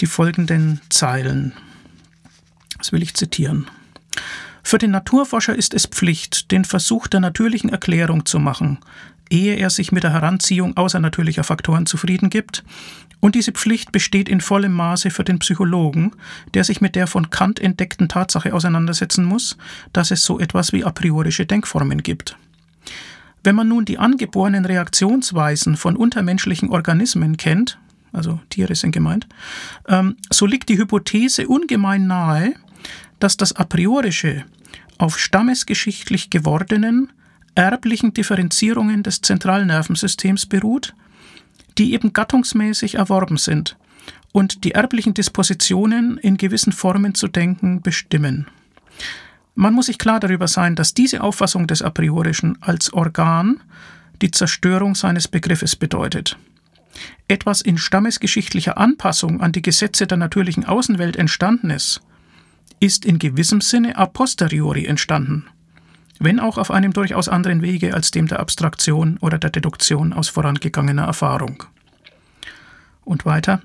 die 0.00 0.06
folgenden 0.06 0.80
Zeilen. 0.88 1.52
Das 2.78 2.92
will 2.92 3.02
ich 3.02 3.14
zitieren. 3.14 3.66
Für 4.62 4.78
den 4.78 4.90
Naturforscher 4.90 5.54
ist 5.54 5.74
es 5.74 5.86
Pflicht, 5.86 6.50
den 6.50 6.64
Versuch 6.64 7.06
der 7.06 7.20
natürlichen 7.20 7.70
Erklärung 7.70 8.24
zu 8.24 8.38
machen, 8.38 8.78
ehe 9.30 9.56
er 9.56 9.70
sich 9.70 9.92
mit 9.92 10.02
der 10.02 10.12
Heranziehung 10.12 10.76
außernatürlicher 10.76 11.44
Faktoren 11.44 11.86
zufrieden 11.86 12.30
gibt, 12.30 12.64
und 13.20 13.34
diese 13.34 13.52
Pflicht 13.52 13.90
besteht 13.90 14.28
in 14.28 14.42
vollem 14.42 14.72
Maße 14.72 15.10
für 15.10 15.24
den 15.24 15.38
Psychologen, 15.38 16.12
der 16.52 16.62
sich 16.62 16.82
mit 16.82 16.94
der 16.94 17.06
von 17.06 17.30
Kant 17.30 17.58
entdeckten 17.58 18.08
Tatsache 18.08 18.52
auseinandersetzen 18.52 19.24
muss, 19.24 19.56
dass 19.94 20.10
es 20.10 20.24
so 20.24 20.38
etwas 20.38 20.74
wie 20.74 20.84
a 20.84 20.90
priorische 20.90 21.46
Denkformen 21.46 22.02
gibt. 22.02 22.36
Wenn 23.42 23.54
man 23.54 23.68
nun 23.68 23.84
die 23.84 23.98
angeborenen 23.98 24.64
Reaktionsweisen 24.64 25.76
von 25.76 25.96
untermenschlichen 25.96 26.70
Organismen 26.70 27.36
kennt, 27.36 27.78
also 28.12 28.40
Tiere 28.48 28.74
sind 28.74 28.92
gemeint, 28.92 29.26
ähm, 29.88 30.16
so 30.30 30.46
liegt 30.46 30.68
die 30.68 30.78
Hypothese 30.78 31.46
ungemein 31.48 32.06
nahe, 32.06 32.54
dass 33.18 33.36
das 33.36 33.54
a 33.54 33.64
priorische 33.64 34.44
auf 34.98 35.18
stammesgeschichtlich 35.18 36.30
gewordenen, 36.30 37.12
erblichen 37.54 38.14
Differenzierungen 38.14 39.02
des 39.02 39.20
Zentralnervensystems 39.22 40.46
beruht, 40.46 40.94
die 41.78 41.92
eben 41.92 42.12
gattungsmäßig 42.12 42.96
erworben 42.96 43.36
sind 43.36 43.76
und 44.32 44.64
die 44.64 44.72
erblichen 44.72 45.14
Dispositionen 45.14 46.18
in 46.18 46.36
gewissen 46.36 46.72
Formen 46.72 47.14
zu 47.14 47.28
denken 47.28 47.82
bestimmen. 47.82 48.46
Man 49.54 49.74
muss 49.74 49.86
sich 49.86 49.98
klar 49.98 50.20
darüber 50.20 50.48
sein, 50.48 50.74
dass 50.74 50.94
diese 50.94 51.22
Auffassung 51.22 51.66
des 51.66 51.82
A 51.82 51.90
priorischen 51.90 52.58
als 52.60 52.92
Organ 52.92 53.60
die 54.20 54.30
Zerstörung 54.30 54.94
seines 54.94 55.28
Begriffes 55.28 55.76
bedeutet. 55.76 56.36
Etwas 57.28 57.60
in 57.60 57.78
stammesgeschichtlicher 57.78 58.78
Anpassung 58.78 59.40
an 59.40 59.52
die 59.52 59.62
Gesetze 59.62 60.06
der 60.06 60.18
natürlichen 60.18 60.64
Außenwelt 60.64 61.16
entstandenes 61.16 62.00
ist 62.80 63.04
in 63.04 63.18
gewissem 63.18 63.60
Sinne 63.60 63.96
a 63.96 64.06
posteriori 64.06 64.84
entstanden, 64.86 65.46
wenn 66.18 66.40
auch 66.40 66.58
auf 66.58 66.70
einem 66.70 66.92
durchaus 66.92 67.28
anderen 67.28 67.62
Wege 67.62 67.94
als 67.94 68.10
dem 68.10 68.26
der 68.26 68.40
Abstraktion 68.40 69.18
oder 69.18 69.38
der 69.38 69.50
Deduktion 69.50 70.12
aus 70.12 70.28
vorangegangener 70.28 71.04
Erfahrung. 71.04 71.64
Und 73.04 73.24
weiter, 73.24 73.62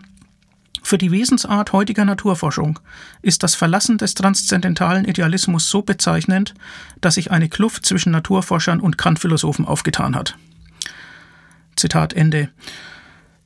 für 0.82 0.98
die 0.98 1.12
Wesensart 1.12 1.74
heutiger 1.74 2.06
Naturforschung 2.06 2.80
ist 3.22 3.44
das 3.44 3.56
Verlassen 3.56 3.98
des 3.98 4.14
transzendentalen 4.14 5.06
Idealismus 5.06 5.70
so 5.70 5.82
bezeichnend, 5.82 6.54
dass 7.02 7.16
sich 7.16 7.32
eine 7.32 7.50
Kluft 7.50 7.86
zwischen 7.86 8.12
Naturforschern 8.12 8.80
und 8.80 8.98
Kantphilosophen 8.98 9.66
aufgetan 9.66 10.16
hat. 10.16 10.38
Zitat 11.76 12.14
Ende. 12.14 12.50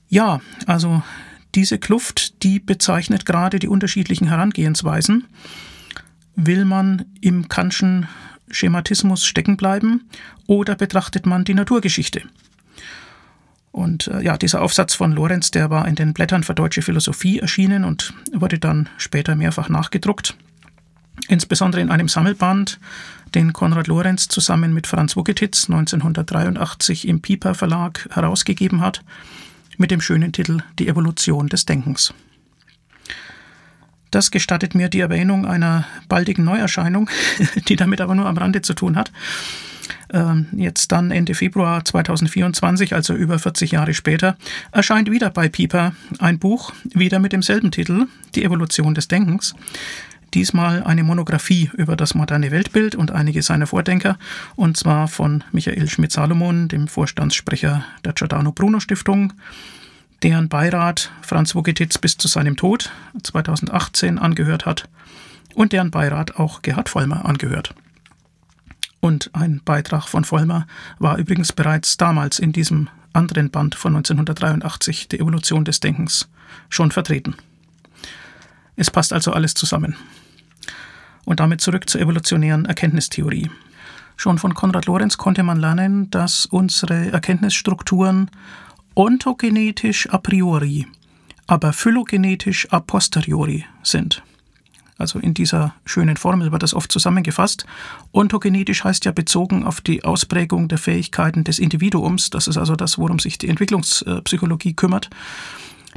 Ja, 0.09 0.41
also 0.65 1.03
diese 1.55 1.77
Kluft, 1.77 2.43
die 2.43 2.59
bezeichnet 2.59 3.25
gerade 3.25 3.59
die 3.59 3.67
unterschiedlichen 3.67 4.27
Herangehensweisen. 4.27 5.25
Will 6.35 6.65
man 6.65 7.05
im 7.21 7.47
Kantschen 7.47 8.07
Schematismus 8.49 9.25
stecken 9.25 9.57
bleiben 9.57 10.09
oder 10.47 10.75
betrachtet 10.75 11.25
man 11.25 11.43
die 11.43 11.53
Naturgeschichte? 11.53 12.23
Und 13.73 14.07
äh, 14.07 14.21
ja, 14.21 14.37
dieser 14.37 14.61
Aufsatz 14.61 14.93
von 14.93 15.13
Lorenz, 15.13 15.49
der 15.49 15.71
war 15.71 15.87
in 15.87 15.95
den 15.95 16.13
Blättern 16.13 16.43
für 16.43 16.53
deutsche 16.53 16.83
Philosophie 16.83 17.39
erschienen 17.39 17.83
und 17.83 18.13
wurde 18.31 18.59
dann 18.59 18.87
später 18.97 19.35
mehrfach 19.35 19.67
nachgedruckt. 19.67 20.37
Insbesondere 21.27 21.81
in 21.81 21.89
einem 21.89 22.07
Sammelband, 22.07 22.79
den 23.33 23.51
Konrad 23.51 23.87
Lorenz 23.87 24.27
zusammen 24.27 24.75
mit 24.75 24.85
Franz 24.85 25.15
Wuggetitz 25.15 25.69
1983 25.71 27.07
im 27.07 27.21
Piper 27.21 27.55
Verlag 27.55 28.07
herausgegeben 28.11 28.79
hat, 28.79 29.03
mit 29.77 29.89
dem 29.89 30.01
schönen 30.01 30.31
Titel 30.31 30.59
Die 30.77 30.87
Evolution 30.87 31.49
des 31.49 31.65
Denkens. 31.65 32.13
Das 34.11 34.29
gestattet 34.29 34.75
mir 34.75 34.87
die 34.87 34.99
Erwähnung 34.99 35.47
einer 35.47 35.87
baldigen 36.09 36.45
Neuerscheinung, 36.45 37.09
die 37.67 37.75
damit 37.75 38.01
aber 38.01 38.13
nur 38.13 38.27
am 38.27 38.37
Rande 38.37 38.61
zu 38.61 38.75
tun 38.75 38.97
hat. 38.97 39.11
Ähm, 40.11 40.47
jetzt 40.55 40.91
dann 40.91 41.11
Ende 41.11 41.35
Februar 41.35 41.83
2024, 41.83 42.93
also 42.93 43.13
über 43.13 43.39
40 43.39 43.71
Jahre 43.71 43.93
später, 43.93 44.37
erscheint 44.71 45.09
wieder 45.09 45.29
bei 45.29 45.49
Pieper 45.49 45.93
ein 46.19 46.39
Buch, 46.39 46.73
wieder 46.93 47.19
mit 47.19 47.33
demselben 47.33 47.71
Titel, 47.71 48.07
Die 48.35 48.43
Evolution 48.43 48.93
des 48.93 49.07
Denkens. 49.07 49.55
Diesmal 50.33 50.83
eine 50.83 51.03
Monographie 51.03 51.69
über 51.77 51.95
das 51.95 52.15
moderne 52.15 52.49
Weltbild 52.49 52.95
und 52.95 53.11
einige 53.11 53.43
seiner 53.43 53.67
Vordenker, 53.67 54.17
und 54.55 54.77
zwar 54.77 55.07
von 55.07 55.43
Michael 55.51 55.87
Schmidt-Salomon, 55.87 56.69
dem 56.69 56.87
Vorstandssprecher 56.87 57.85
der 58.03 58.13
Giordano 58.13 58.51
Bruno 58.51 58.79
Stiftung, 58.79 59.33
deren 60.23 60.49
Beirat 60.49 61.11
Franz 61.21 61.53
Wogititz 61.53 61.99
bis 61.99 62.17
zu 62.17 62.27
seinem 62.27 62.55
Tod 62.55 62.91
2018 63.21 64.17
angehört 64.17 64.65
hat 64.65 64.89
und 65.53 65.71
deren 65.71 65.91
Beirat 65.91 66.37
auch 66.37 66.63
Gerhard 66.63 66.89
Vollmer 66.89 67.25
angehört. 67.25 67.75
Und 69.03 69.31
ein 69.33 69.59
Beitrag 69.65 70.07
von 70.07 70.23
Vollmer 70.23 70.65
war 70.97 71.17
übrigens 71.17 71.51
bereits 71.51 71.97
damals 71.97 72.39
in 72.39 72.53
diesem 72.53 72.87
anderen 73.11 73.49
Band 73.49 73.75
von 73.75 73.97
1983, 73.97 75.09
Die 75.09 75.19
Evolution 75.19 75.65
des 75.65 75.81
Denkens, 75.81 76.29
schon 76.69 76.89
vertreten. 76.89 77.35
Es 78.77 78.89
passt 78.89 79.11
also 79.11 79.33
alles 79.33 79.55
zusammen. 79.55 79.97
Und 81.25 81.41
damit 81.41 81.59
zurück 81.59 81.89
zur 81.89 81.99
evolutionären 81.99 82.63
Erkenntnistheorie. 82.63 83.51
Schon 84.15 84.37
von 84.37 84.53
Konrad 84.53 84.85
Lorenz 84.85 85.17
konnte 85.17 85.43
man 85.43 85.59
lernen, 85.59 86.09
dass 86.09 86.45
unsere 86.45 87.11
Erkenntnisstrukturen 87.11 88.31
ontogenetisch 88.95 90.09
a 90.11 90.17
priori, 90.17 90.87
aber 91.45 91.73
phylogenetisch 91.73 92.71
a 92.71 92.79
posteriori 92.79 93.65
sind. 93.83 94.23
Also 94.97 95.19
in 95.19 95.33
dieser 95.33 95.73
schönen 95.85 96.17
Formel 96.17 96.51
wird 96.51 96.63
das 96.63 96.73
oft 96.73 96.91
zusammengefasst. 96.91 97.65
Ontogenetisch 98.11 98.83
heißt 98.83 99.05
ja 99.05 99.11
bezogen 99.11 99.65
auf 99.65 99.81
die 99.81 100.03
Ausprägung 100.03 100.67
der 100.67 100.77
Fähigkeiten 100.77 101.43
des 101.43 101.59
Individuums. 101.59 102.29
Das 102.29 102.47
ist 102.47 102.57
also 102.57 102.75
das, 102.75 102.97
worum 102.97 103.19
sich 103.19 103.37
die 103.37 103.49
Entwicklungspsychologie 103.49 104.73
kümmert. 104.75 105.09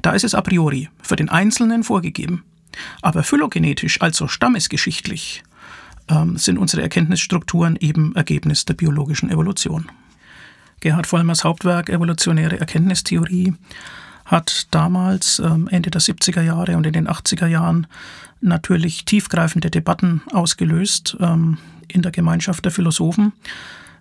Da 0.02 0.12
ist 0.12 0.24
es 0.24 0.34
a 0.34 0.40
priori 0.40 0.88
für 1.02 1.16
den 1.16 1.28
Einzelnen 1.28 1.84
vorgegeben. 1.84 2.44
Aber 3.02 3.22
phylogenetisch, 3.22 4.00
also 4.00 4.28
stammesgeschichtlich, 4.28 5.42
ähm, 6.08 6.36
sind 6.36 6.58
unsere 6.58 6.82
Erkenntnisstrukturen 6.82 7.76
eben 7.80 8.14
Ergebnis 8.14 8.64
der 8.64 8.74
biologischen 8.74 9.30
Evolution. 9.30 9.90
Gerhard 10.80 11.06
Vollmers 11.06 11.44
Hauptwerk 11.44 11.88
Evolutionäre 11.88 12.60
Erkenntnistheorie 12.60 13.54
hat 14.26 14.66
damals 14.72 15.38
ähm, 15.38 15.68
Ende 15.68 15.90
der 15.90 16.00
70er 16.00 16.42
Jahre 16.42 16.76
und 16.76 16.86
in 16.86 16.92
den 16.92 17.08
80er 17.08 17.46
Jahren 17.46 17.86
natürlich 18.40 19.04
tiefgreifende 19.04 19.70
Debatten 19.70 20.20
ausgelöst 20.32 21.16
ähm, 21.20 21.58
in 21.88 22.02
der 22.02 22.12
Gemeinschaft 22.12 22.64
der 22.64 22.72
Philosophen. 22.72 23.32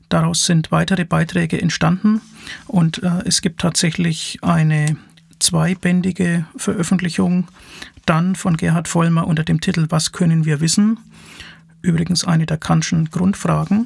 Daraus 0.10 0.46
sind 0.46 0.72
weitere 0.72 1.06
Beiträge 1.06 1.62
entstanden 1.62 2.22
und 2.68 3.02
äh, 3.02 3.22
es 3.26 3.42
gibt 3.42 3.62
tatsächlich 3.62 4.40
eine 4.42 4.98
zweibändige 5.40 6.46
Veröffentlichung 6.56 7.48
dann 8.06 8.36
von 8.36 8.58
Gerhard 8.58 8.88
Vollmer 8.88 9.28
unter 9.28 9.44
dem 9.44 9.62
Titel 9.62 9.88
Was 9.90 10.12
können 10.12 10.46
wir 10.46 10.60
wissen? 10.60 11.00
Übrigens 11.82 12.24
eine 12.26 12.46
der 12.46 12.58
Kantschen 12.58 13.10
Grundfragen. 13.12 13.86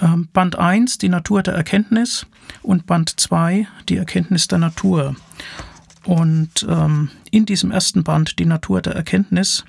Ähm, 0.00 0.28
Band 0.32 0.58
1, 0.58 0.98
die 0.98 1.08
Natur 1.08 1.42
der 1.42 1.54
Erkenntnis 1.54 2.26
und 2.62 2.86
Band 2.86 3.18
2, 3.18 3.66
die 3.88 3.96
Erkenntnis 3.96 4.48
der 4.48 4.58
Natur. 4.58 5.16
Und 6.04 6.66
ähm, 6.68 7.10
in 7.30 7.46
diesem 7.46 7.70
ersten 7.70 8.04
Band, 8.04 8.38
die 8.38 8.46
Natur 8.46 8.80
der 8.80 8.94
Erkenntnis, 8.94 9.64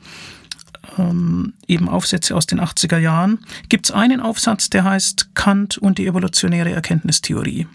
ähm, 0.98 1.54
eben 1.68 1.90
Aufsätze 1.90 2.36
aus 2.36 2.46
den 2.46 2.62
80er 2.62 2.98
Jahren, 2.98 3.40
gibt 3.68 3.88
es 3.88 3.92
einen 3.92 4.22
Aufsatz, 4.22 4.70
der 4.70 4.84
heißt 4.84 5.36
Kant 5.36 5.78
und 5.78 5.98
die 5.98 6.08
evolutionäre 6.08 6.72
Erkenntnistheorie. 6.72 7.68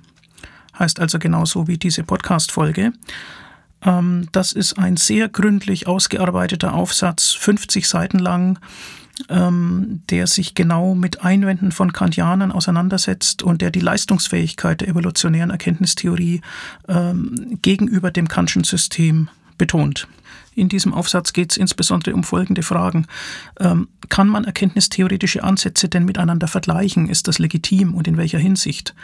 Heißt 0.78 1.00
also 1.00 1.18
genauso 1.18 1.66
wie 1.68 1.78
diese 1.78 2.02
Podcast-Folge. 2.04 2.92
Ähm, 3.82 4.28
das 4.32 4.52
ist 4.52 4.78
ein 4.78 4.96
sehr 4.96 5.28
gründlich 5.28 5.86
ausgearbeiteter 5.86 6.74
Aufsatz, 6.74 7.32
50 7.32 7.88
Seiten 7.88 8.18
lang, 8.18 8.58
ähm, 9.28 10.02
der 10.10 10.26
sich 10.26 10.54
genau 10.54 10.94
mit 10.94 11.24
Einwänden 11.24 11.72
von 11.72 11.92
Kantianern 11.92 12.52
auseinandersetzt 12.52 13.42
und 13.42 13.62
der 13.62 13.70
die 13.70 13.80
Leistungsfähigkeit 13.80 14.80
der 14.80 14.88
evolutionären 14.88 15.50
Erkenntnistheorie 15.50 16.40
ähm, 16.88 17.58
gegenüber 17.62 18.10
dem 18.10 18.28
Kantschen 18.28 18.64
System 18.64 19.28
betont. 19.58 20.08
In 20.54 20.68
diesem 20.68 20.94
Aufsatz 20.94 21.32
geht 21.32 21.52
es 21.52 21.56
insbesondere 21.56 22.14
um 22.14 22.22
folgende 22.22 22.62
Fragen. 22.62 23.06
Ähm, 23.58 23.88
kann 24.08 24.28
man 24.28 24.44
erkenntnistheoretische 24.44 25.42
Ansätze 25.42 25.88
denn 25.88 26.04
miteinander 26.04 26.46
vergleichen? 26.46 27.08
Ist 27.08 27.26
das 27.26 27.38
legitim 27.38 27.94
und 27.94 28.06
in 28.06 28.16
welcher 28.16 28.38
Hinsicht? 28.38 28.94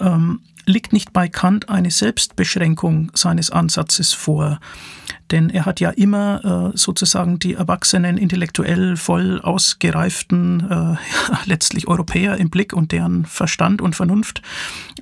Ähm, 0.00 0.40
liegt 0.66 0.92
nicht 0.92 1.12
bei 1.12 1.28
Kant 1.28 1.68
eine 1.68 1.90
Selbstbeschränkung 1.90 3.12
seines 3.14 3.50
Ansatzes 3.50 4.12
vor? 4.12 4.58
Denn 5.30 5.50
er 5.50 5.64
hat 5.64 5.80
ja 5.80 5.90
immer 5.90 6.72
äh, 6.74 6.76
sozusagen 6.76 7.38
die 7.38 7.54
erwachsenen, 7.54 8.16
intellektuell 8.16 8.96
voll 8.96 9.40
ausgereiften, 9.40 10.70
äh, 10.70 10.96
letztlich 11.46 11.88
Europäer 11.88 12.36
im 12.36 12.50
Blick 12.50 12.72
und 12.72 12.92
deren 12.92 13.24
Verstand 13.24 13.80
und 13.80 13.96
Vernunft. 13.96 14.42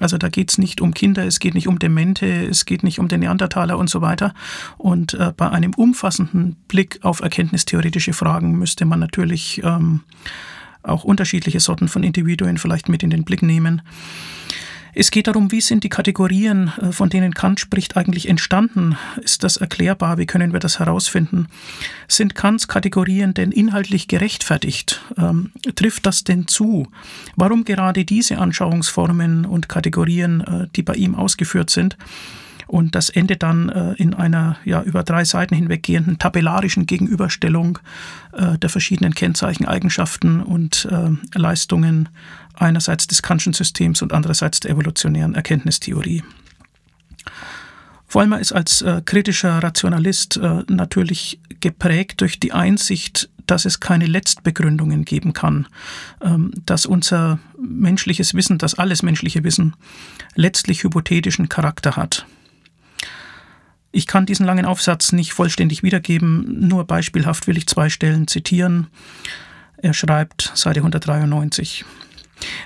Also 0.00 0.16
da 0.16 0.28
geht 0.28 0.50
es 0.50 0.58
nicht 0.58 0.80
um 0.80 0.94
Kinder, 0.94 1.26
es 1.26 1.40
geht 1.40 1.54
nicht 1.54 1.68
um 1.68 1.78
Demente, 1.78 2.26
es 2.26 2.64
geht 2.64 2.82
nicht 2.82 2.98
um 2.98 3.08
den 3.08 3.20
Neandertaler 3.20 3.76
und 3.76 3.90
so 3.90 4.00
weiter. 4.00 4.34
Und 4.78 5.14
äh, 5.14 5.32
bei 5.36 5.50
einem 5.50 5.74
umfassenden 5.74 6.56
Blick 6.68 7.00
auf 7.02 7.20
erkenntnistheoretische 7.20 8.12
Fragen 8.12 8.58
müsste 8.58 8.86
man 8.86 9.00
natürlich 9.00 9.62
ähm, 9.62 10.00
auch 10.82 11.04
unterschiedliche 11.04 11.60
Sorten 11.60 11.88
von 11.88 12.02
Individuen 12.02 12.58
vielleicht 12.58 12.88
mit 12.88 13.02
in 13.02 13.10
den 13.10 13.24
Blick 13.24 13.42
nehmen. 13.42 13.82
Es 14.96 15.10
geht 15.10 15.26
darum, 15.26 15.50
wie 15.50 15.60
sind 15.60 15.82
die 15.82 15.88
Kategorien, 15.88 16.72
äh, 16.80 16.92
von 16.92 17.10
denen 17.10 17.34
Kant 17.34 17.60
spricht, 17.60 17.96
eigentlich 17.96 18.28
entstanden? 18.28 18.96
Ist 19.20 19.42
das 19.42 19.56
erklärbar? 19.56 20.18
Wie 20.18 20.26
können 20.26 20.52
wir 20.52 20.60
das 20.60 20.78
herausfinden? 20.78 21.48
Sind 22.06 22.34
Kants 22.34 22.68
Kategorien 22.68 23.34
denn 23.34 23.50
inhaltlich 23.50 24.06
gerechtfertigt? 24.06 25.02
Ähm, 25.16 25.50
trifft 25.74 26.06
das 26.06 26.24
denn 26.24 26.46
zu? 26.46 26.86
Warum 27.36 27.64
gerade 27.64 28.04
diese 28.04 28.38
Anschauungsformen 28.38 29.46
und 29.46 29.68
Kategorien, 29.68 30.40
äh, 30.42 30.68
die 30.76 30.82
bei 30.82 30.94
ihm 30.94 31.14
ausgeführt 31.14 31.70
sind? 31.70 31.96
Und 32.66 32.94
das 32.94 33.10
endet 33.10 33.42
dann 33.42 33.68
äh, 33.68 33.92
in 33.94 34.14
einer 34.14 34.56
ja, 34.64 34.82
über 34.82 35.02
drei 35.02 35.24
Seiten 35.24 35.54
hinweggehenden 35.54 36.18
tabellarischen 36.18 36.86
Gegenüberstellung 36.86 37.78
äh, 38.32 38.58
der 38.58 38.70
verschiedenen 38.70 39.14
Kennzeichen, 39.14 39.66
Eigenschaften 39.66 40.40
und 40.40 40.88
äh, 40.90 41.10
Leistungen 41.38 42.08
einerseits 42.54 43.06
des 43.06 43.22
Kantschen 43.22 43.52
Systems 43.52 44.02
und 44.02 44.12
andererseits 44.12 44.60
der 44.60 44.70
evolutionären 44.72 45.34
Erkenntnistheorie. 45.34 46.22
Vollmer 48.06 48.38
ist 48.38 48.52
als 48.52 48.80
äh, 48.82 49.02
kritischer 49.04 49.58
Rationalist 49.58 50.36
äh, 50.36 50.62
natürlich 50.68 51.40
geprägt 51.60 52.20
durch 52.20 52.38
die 52.38 52.52
Einsicht, 52.52 53.28
dass 53.46 53.64
es 53.64 53.80
keine 53.80 54.06
Letztbegründungen 54.06 55.04
geben 55.04 55.32
kann, 55.32 55.66
ähm, 56.22 56.52
dass 56.64 56.86
unser 56.86 57.40
menschliches 57.58 58.34
Wissen, 58.34 58.58
dass 58.58 58.74
alles 58.74 59.02
menschliche 59.02 59.42
Wissen 59.44 59.74
letztlich 60.36 60.84
hypothetischen 60.84 61.48
Charakter 61.48 61.96
hat. 61.96 62.26
Ich 63.96 64.08
kann 64.08 64.26
diesen 64.26 64.44
langen 64.44 64.66
Aufsatz 64.66 65.12
nicht 65.12 65.34
vollständig 65.34 65.84
wiedergeben, 65.84 66.66
nur 66.66 66.84
beispielhaft 66.84 67.46
will 67.46 67.56
ich 67.56 67.68
zwei 67.68 67.88
Stellen 67.88 68.26
zitieren. 68.26 68.88
Er 69.76 69.94
schreibt 69.94 70.50
Seite 70.56 70.80
193. 70.80 71.84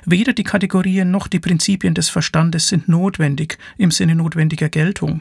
Weder 0.06 0.32
die 0.32 0.42
Kategorien 0.42 1.10
noch 1.10 1.28
die 1.28 1.38
Prinzipien 1.38 1.92
des 1.92 2.08
Verstandes 2.08 2.68
sind 2.68 2.88
notwendig 2.88 3.58
im 3.76 3.90
Sinne 3.90 4.14
notwendiger 4.14 4.70
Geltung. 4.70 5.20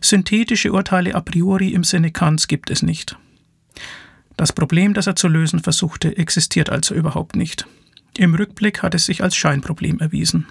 Synthetische 0.00 0.72
Urteile 0.72 1.14
a 1.14 1.20
priori 1.20 1.68
im 1.68 1.84
Sinne 1.84 2.10
Kants 2.10 2.48
gibt 2.48 2.68
es 2.68 2.82
nicht. 2.82 3.16
Das 4.36 4.52
Problem, 4.52 4.94
das 4.94 5.06
er 5.06 5.14
zu 5.14 5.28
lösen 5.28 5.60
versuchte, 5.60 6.16
existiert 6.16 6.70
also 6.70 6.92
überhaupt 6.92 7.36
nicht. 7.36 7.68
Im 8.18 8.34
Rückblick 8.34 8.82
hat 8.82 8.96
es 8.96 9.06
sich 9.06 9.22
als 9.22 9.36
Scheinproblem 9.36 10.00
erwiesen. 10.00 10.48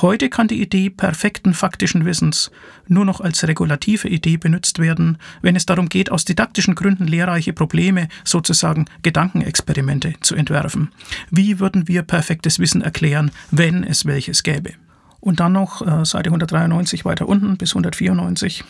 Heute 0.00 0.28
kann 0.28 0.48
die 0.48 0.60
Idee 0.60 0.90
perfekten 0.90 1.54
faktischen 1.54 2.04
Wissens 2.04 2.50
nur 2.88 3.04
noch 3.04 3.20
als 3.20 3.46
regulative 3.46 4.08
Idee 4.08 4.36
benutzt 4.36 4.78
werden, 4.78 5.18
wenn 5.42 5.56
es 5.56 5.66
darum 5.66 5.88
geht, 5.88 6.10
aus 6.10 6.24
didaktischen 6.24 6.74
Gründen 6.74 7.06
lehrreiche 7.06 7.52
Probleme, 7.52 8.08
sozusagen 8.24 8.86
Gedankenexperimente, 9.02 10.14
zu 10.20 10.34
entwerfen. 10.34 10.92
Wie 11.30 11.58
würden 11.60 11.88
wir 11.88 12.02
perfektes 12.02 12.58
Wissen 12.58 12.82
erklären, 12.82 13.30
wenn 13.50 13.84
es 13.84 14.06
welches 14.06 14.42
gäbe? 14.42 14.72
Und 15.20 15.40
dann 15.40 15.52
noch 15.52 15.82
äh, 15.82 16.04
Seite 16.04 16.28
193 16.28 17.04
weiter 17.04 17.28
unten 17.28 17.56
bis 17.56 17.70
194. 17.70 18.64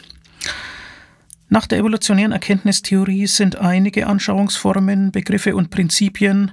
Nach 1.49 1.67
der 1.67 1.79
evolutionären 1.79 2.33
Erkenntnistheorie 2.33 3.27
sind 3.27 3.57
einige 3.57 4.07
Anschauungsformen, 4.07 5.13
Begriffe 5.13 5.55
und 5.55 5.71
Prinzipien 5.71 6.53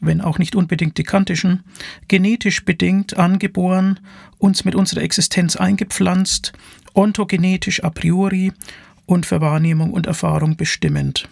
wenn 0.00 0.20
auch 0.20 0.38
nicht 0.38 0.54
unbedingt 0.54 0.98
die 0.98 1.04
kantischen, 1.04 1.62
genetisch 2.08 2.64
bedingt 2.64 3.16
angeboren, 3.16 4.00
uns 4.38 4.64
mit 4.64 4.74
unserer 4.74 5.02
Existenz 5.02 5.56
eingepflanzt, 5.56 6.52
ontogenetisch 6.94 7.84
a 7.84 7.90
priori 7.90 8.52
und 9.06 9.26
für 9.26 9.40
Wahrnehmung 9.40 9.92
und 9.92 10.06
Erfahrung 10.06 10.56
bestimmend. 10.56 11.28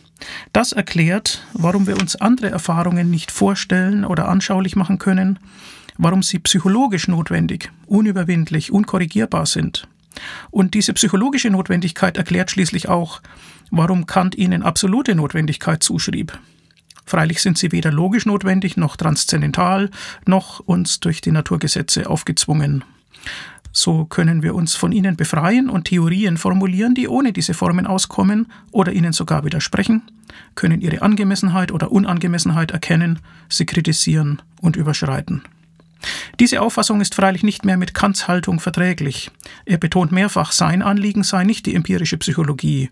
Das 0.52 0.72
erklärt, 0.72 1.46
warum 1.52 1.86
wir 1.86 1.98
uns 1.98 2.16
andere 2.16 2.50
Erfahrungen 2.50 3.10
nicht 3.10 3.30
vorstellen 3.30 4.04
oder 4.04 4.28
anschaulich 4.28 4.76
machen 4.76 4.98
können, 4.98 5.38
warum 5.96 6.22
sie 6.22 6.38
psychologisch 6.38 7.08
notwendig, 7.08 7.70
unüberwindlich, 7.86 8.72
unkorrigierbar 8.72 9.46
sind. 9.46 9.88
Und 10.50 10.74
diese 10.74 10.92
psychologische 10.94 11.50
Notwendigkeit 11.50 12.16
erklärt 12.16 12.50
schließlich 12.50 12.88
auch, 12.88 13.20
warum 13.70 14.06
Kant 14.06 14.36
ihnen 14.36 14.62
absolute 14.62 15.14
Notwendigkeit 15.14 15.82
zuschrieb. 15.82 16.38
Freilich 17.08 17.40
sind 17.40 17.56
sie 17.56 17.72
weder 17.72 17.90
logisch 17.90 18.26
notwendig 18.26 18.76
noch 18.76 18.94
transzendental, 18.96 19.88
noch 20.26 20.60
uns 20.60 21.00
durch 21.00 21.22
die 21.22 21.32
Naturgesetze 21.32 22.10
aufgezwungen. 22.10 22.84
So 23.72 24.04
können 24.04 24.42
wir 24.42 24.54
uns 24.54 24.74
von 24.74 24.92
ihnen 24.92 25.16
befreien 25.16 25.70
und 25.70 25.84
Theorien 25.84 26.36
formulieren, 26.36 26.94
die 26.94 27.08
ohne 27.08 27.32
diese 27.32 27.54
Formen 27.54 27.86
auskommen 27.86 28.52
oder 28.72 28.92
ihnen 28.92 29.14
sogar 29.14 29.46
widersprechen, 29.46 30.02
können 30.54 30.82
ihre 30.82 31.00
Angemessenheit 31.00 31.72
oder 31.72 31.92
Unangemessenheit 31.92 32.72
erkennen, 32.72 33.20
sie 33.48 33.64
kritisieren 33.64 34.42
und 34.60 34.76
überschreiten. 34.76 35.42
Diese 36.38 36.60
Auffassung 36.60 37.00
ist 37.00 37.14
freilich 37.14 37.42
nicht 37.42 37.64
mehr 37.64 37.78
mit 37.78 37.94
Kants 37.94 38.28
Haltung 38.28 38.60
verträglich. 38.60 39.30
Er 39.64 39.78
betont 39.78 40.12
mehrfach, 40.12 40.52
sein 40.52 40.82
Anliegen 40.82 41.22
sei 41.22 41.44
nicht 41.44 41.64
die 41.64 41.74
empirische 41.74 42.18
Psychologie, 42.18 42.90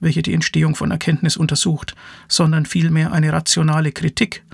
welche 0.00 0.22
die 0.22 0.34
Entstehung 0.34 0.74
von 0.74 0.90
Erkenntnis 0.90 1.36
untersucht, 1.36 1.94
sondern 2.28 2.66
vielmehr 2.66 3.12
eine 3.12 3.32
rationale 3.32 3.92
Kritik, 3.92 4.44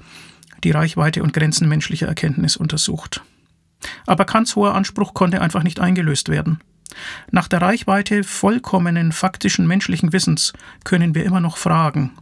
die 0.63 0.71
Reichweite 0.71 1.23
und 1.23 1.33
Grenzen 1.33 1.69
menschlicher 1.69 2.07
Erkenntnis 2.07 2.57
untersucht. 2.57 3.23
Aber 4.07 4.25
Kants 4.25 4.57
hoher 4.57 4.75
Anspruch 4.75 5.15
konnte 5.15 5.41
einfach 5.41 5.63
nicht 5.63 5.81
eingelöst 5.81 6.29
werden. 6.29 6.61
Nach 7.31 7.49
der 7.49 7.61
Reichweite 7.61 8.25
vollkommenen 8.25 9.13
faktischen 9.13 9.67
menschlichen 9.67 10.13
Wissens 10.13 10.53
können 10.85 11.15
wir 11.15 11.25
immer 11.25 11.41
noch 11.41 11.57
fragen. 11.57 12.13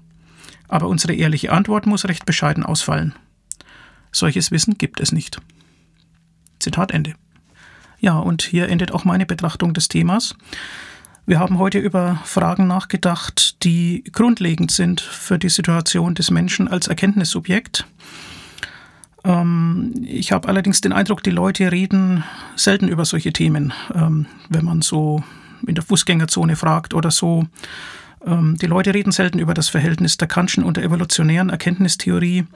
Aber 0.68 0.88
unsere 0.88 1.14
ehrliche 1.14 1.52
Antwort 1.52 1.86
muss 1.86 2.06
recht 2.06 2.26
bescheiden 2.26 2.64
ausfallen. 2.64 3.14
Solches 4.10 4.50
Wissen 4.50 4.78
gibt 4.78 5.00
es 5.00 5.12
nicht. 5.12 5.38
Zitat 6.58 6.92
Ende. 6.92 7.14
Ja, 7.98 8.18
und 8.18 8.42
hier 8.42 8.68
endet 8.68 8.92
auch 8.92 9.04
meine 9.04 9.26
Betrachtung 9.26 9.74
des 9.74 9.88
Themas. 9.88 10.34
Wir 11.24 11.38
haben 11.38 11.58
heute 11.58 11.78
über 11.78 12.20
Fragen 12.24 12.66
nachgedacht, 12.66 13.62
die 13.62 14.02
grundlegend 14.10 14.72
sind 14.72 15.00
für 15.00 15.38
die 15.38 15.50
Situation 15.50 16.16
des 16.16 16.32
Menschen 16.32 16.66
als 16.66 16.88
Erkenntnissubjekt. 16.88 17.86
Ähm, 19.24 19.94
ich 20.04 20.32
habe 20.32 20.48
allerdings 20.48 20.80
den 20.80 20.92
Eindruck, 20.92 21.22
die 21.22 21.30
Leute 21.30 21.70
reden 21.70 22.24
selten 22.56 22.88
über 22.88 23.04
solche 23.04 23.32
Themen, 23.32 23.72
ähm, 23.94 24.26
wenn 24.48 24.64
man 24.64 24.82
so 24.82 25.22
in 25.64 25.76
der 25.76 25.84
Fußgängerzone 25.84 26.56
fragt 26.56 26.92
oder 26.92 27.12
so. 27.12 27.46
Ähm, 28.26 28.56
die 28.60 28.66
Leute 28.66 28.92
reden 28.92 29.12
selten 29.12 29.38
über 29.38 29.54
das 29.54 29.68
Verhältnis 29.68 30.16
der 30.16 30.26
Kantschen 30.26 30.64
und 30.64 30.76
der 30.76 30.82
evolutionären 30.84 31.50
Erkenntnistheorie. 31.50 32.46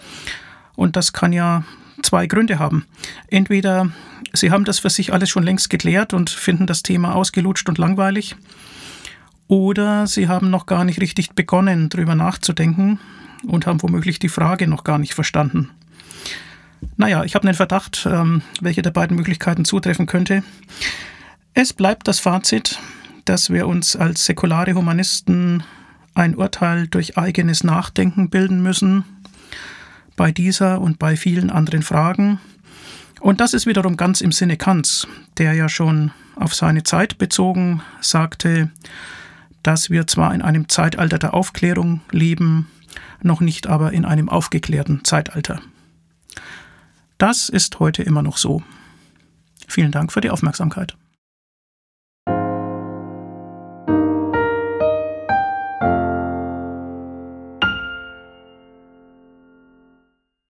Und 0.74 0.96
das 0.96 1.12
kann 1.12 1.32
ja 1.32 1.62
zwei 2.02 2.26
Gründe 2.26 2.58
haben. 2.58 2.86
Entweder 3.28 3.90
sie 4.32 4.50
haben 4.50 4.64
das 4.64 4.80
für 4.80 4.90
sich 4.90 5.12
alles 5.12 5.30
schon 5.30 5.42
längst 5.42 5.70
geklärt 5.70 6.14
und 6.14 6.30
finden 6.30 6.66
das 6.66 6.82
Thema 6.82 7.14
ausgelutscht 7.14 7.68
und 7.68 7.78
langweilig, 7.78 8.36
oder 9.48 10.06
sie 10.06 10.28
haben 10.28 10.50
noch 10.50 10.66
gar 10.66 10.84
nicht 10.84 11.00
richtig 11.00 11.32
begonnen, 11.32 11.88
darüber 11.88 12.14
nachzudenken 12.14 12.98
und 13.46 13.66
haben 13.66 13.82
womöglich 13.82 14.18
die 14.18 14.28
Frage 14.28 14.66
noch 14.66 14.82
gar 14.82 14.98
nicht 14.98 15.14
verstanden. 15.14 15.70
Naja, 16.96 17.24
ich 17.24 17.34
habe 17.34 17.46
einen 17.46 17.54
Verdacht, 17.54 18.06
ähm, 18.10 18.42
welche 18.60 18.82
der 18.82 18.90
beiden 18.90 19.16
Möglichkeiten 19.16 19.64
zutreffen 19.64 20.06
könnte. 20.06 20.42
Es 21.54 21.72
bleibt 21.72 22.08
das 22.08 22.18
Fazit, 22.18 22.78
dass 23.24 23.50
wir 23.50 23.66
uns 23.66 23.96
als 23.96 24.24
säkulare 24.26 24.74
Humanisten 24.74 25.62
ein 26.14 26.34
Urteil 26.34 26.86
durch 26.88 27.18
eigenes 27.18 27.64
Nachdenken 27.64 28.30
bilden 28.30 28.62
müssen, 28.62 29.04
bei 30.16 30.32
dieser 30.32 30.80
und 30.80 30.98
bei 30.98 31.16
vielen 31.16 31.50
anderen 31.50 31.82
Fragen. 31.82 32.40
Und 33.20 33.40
das 33.40 33.54
ist 33.54 33.66
wiederum 33.66 33.96
ganz 33.96 34.20
im 34.20 34.32
Sinne 34.32 34.56
Kants, 34.56 35.06
der 35.38 35.52
ja 35.52 35.68
schon 35.68 36.10
auf 36.34 36.54
seine 36.54 36.82
Zeit 36.82 37.18
bezogen 37.18 37.82
sagte, 38.00 38.70
dass 39.62 39.90
wir 39.90 40.06
zwar 40.06 40.34
in 40.34 40.42
einem 40.42 40.68
Zeitalter 40.68 41.18
der 41.18 41.34
Aufklärung 41.34 42.00
leben, 42.10 42.68
noch 43.22 43.40
nicht 43.40 43.66
aber 43.66 43.92
in 43.92 44.04
einem 44.04 44.28
aufgeklärten 44.28 45.04
Zeitalter. 45.04 45.60
Das 47.18 47.48
ist 47.48 47.80
heute 47.80 48.02
immer 48.02 48.22
noch 48.22 48.36
so. 48.36 48.62
Vielen 49.66 49.90
Dank 49.90 50.12
für 50.12 50.20
die 50.20 50.30
Aufmerksamkeit. 50.30 50.96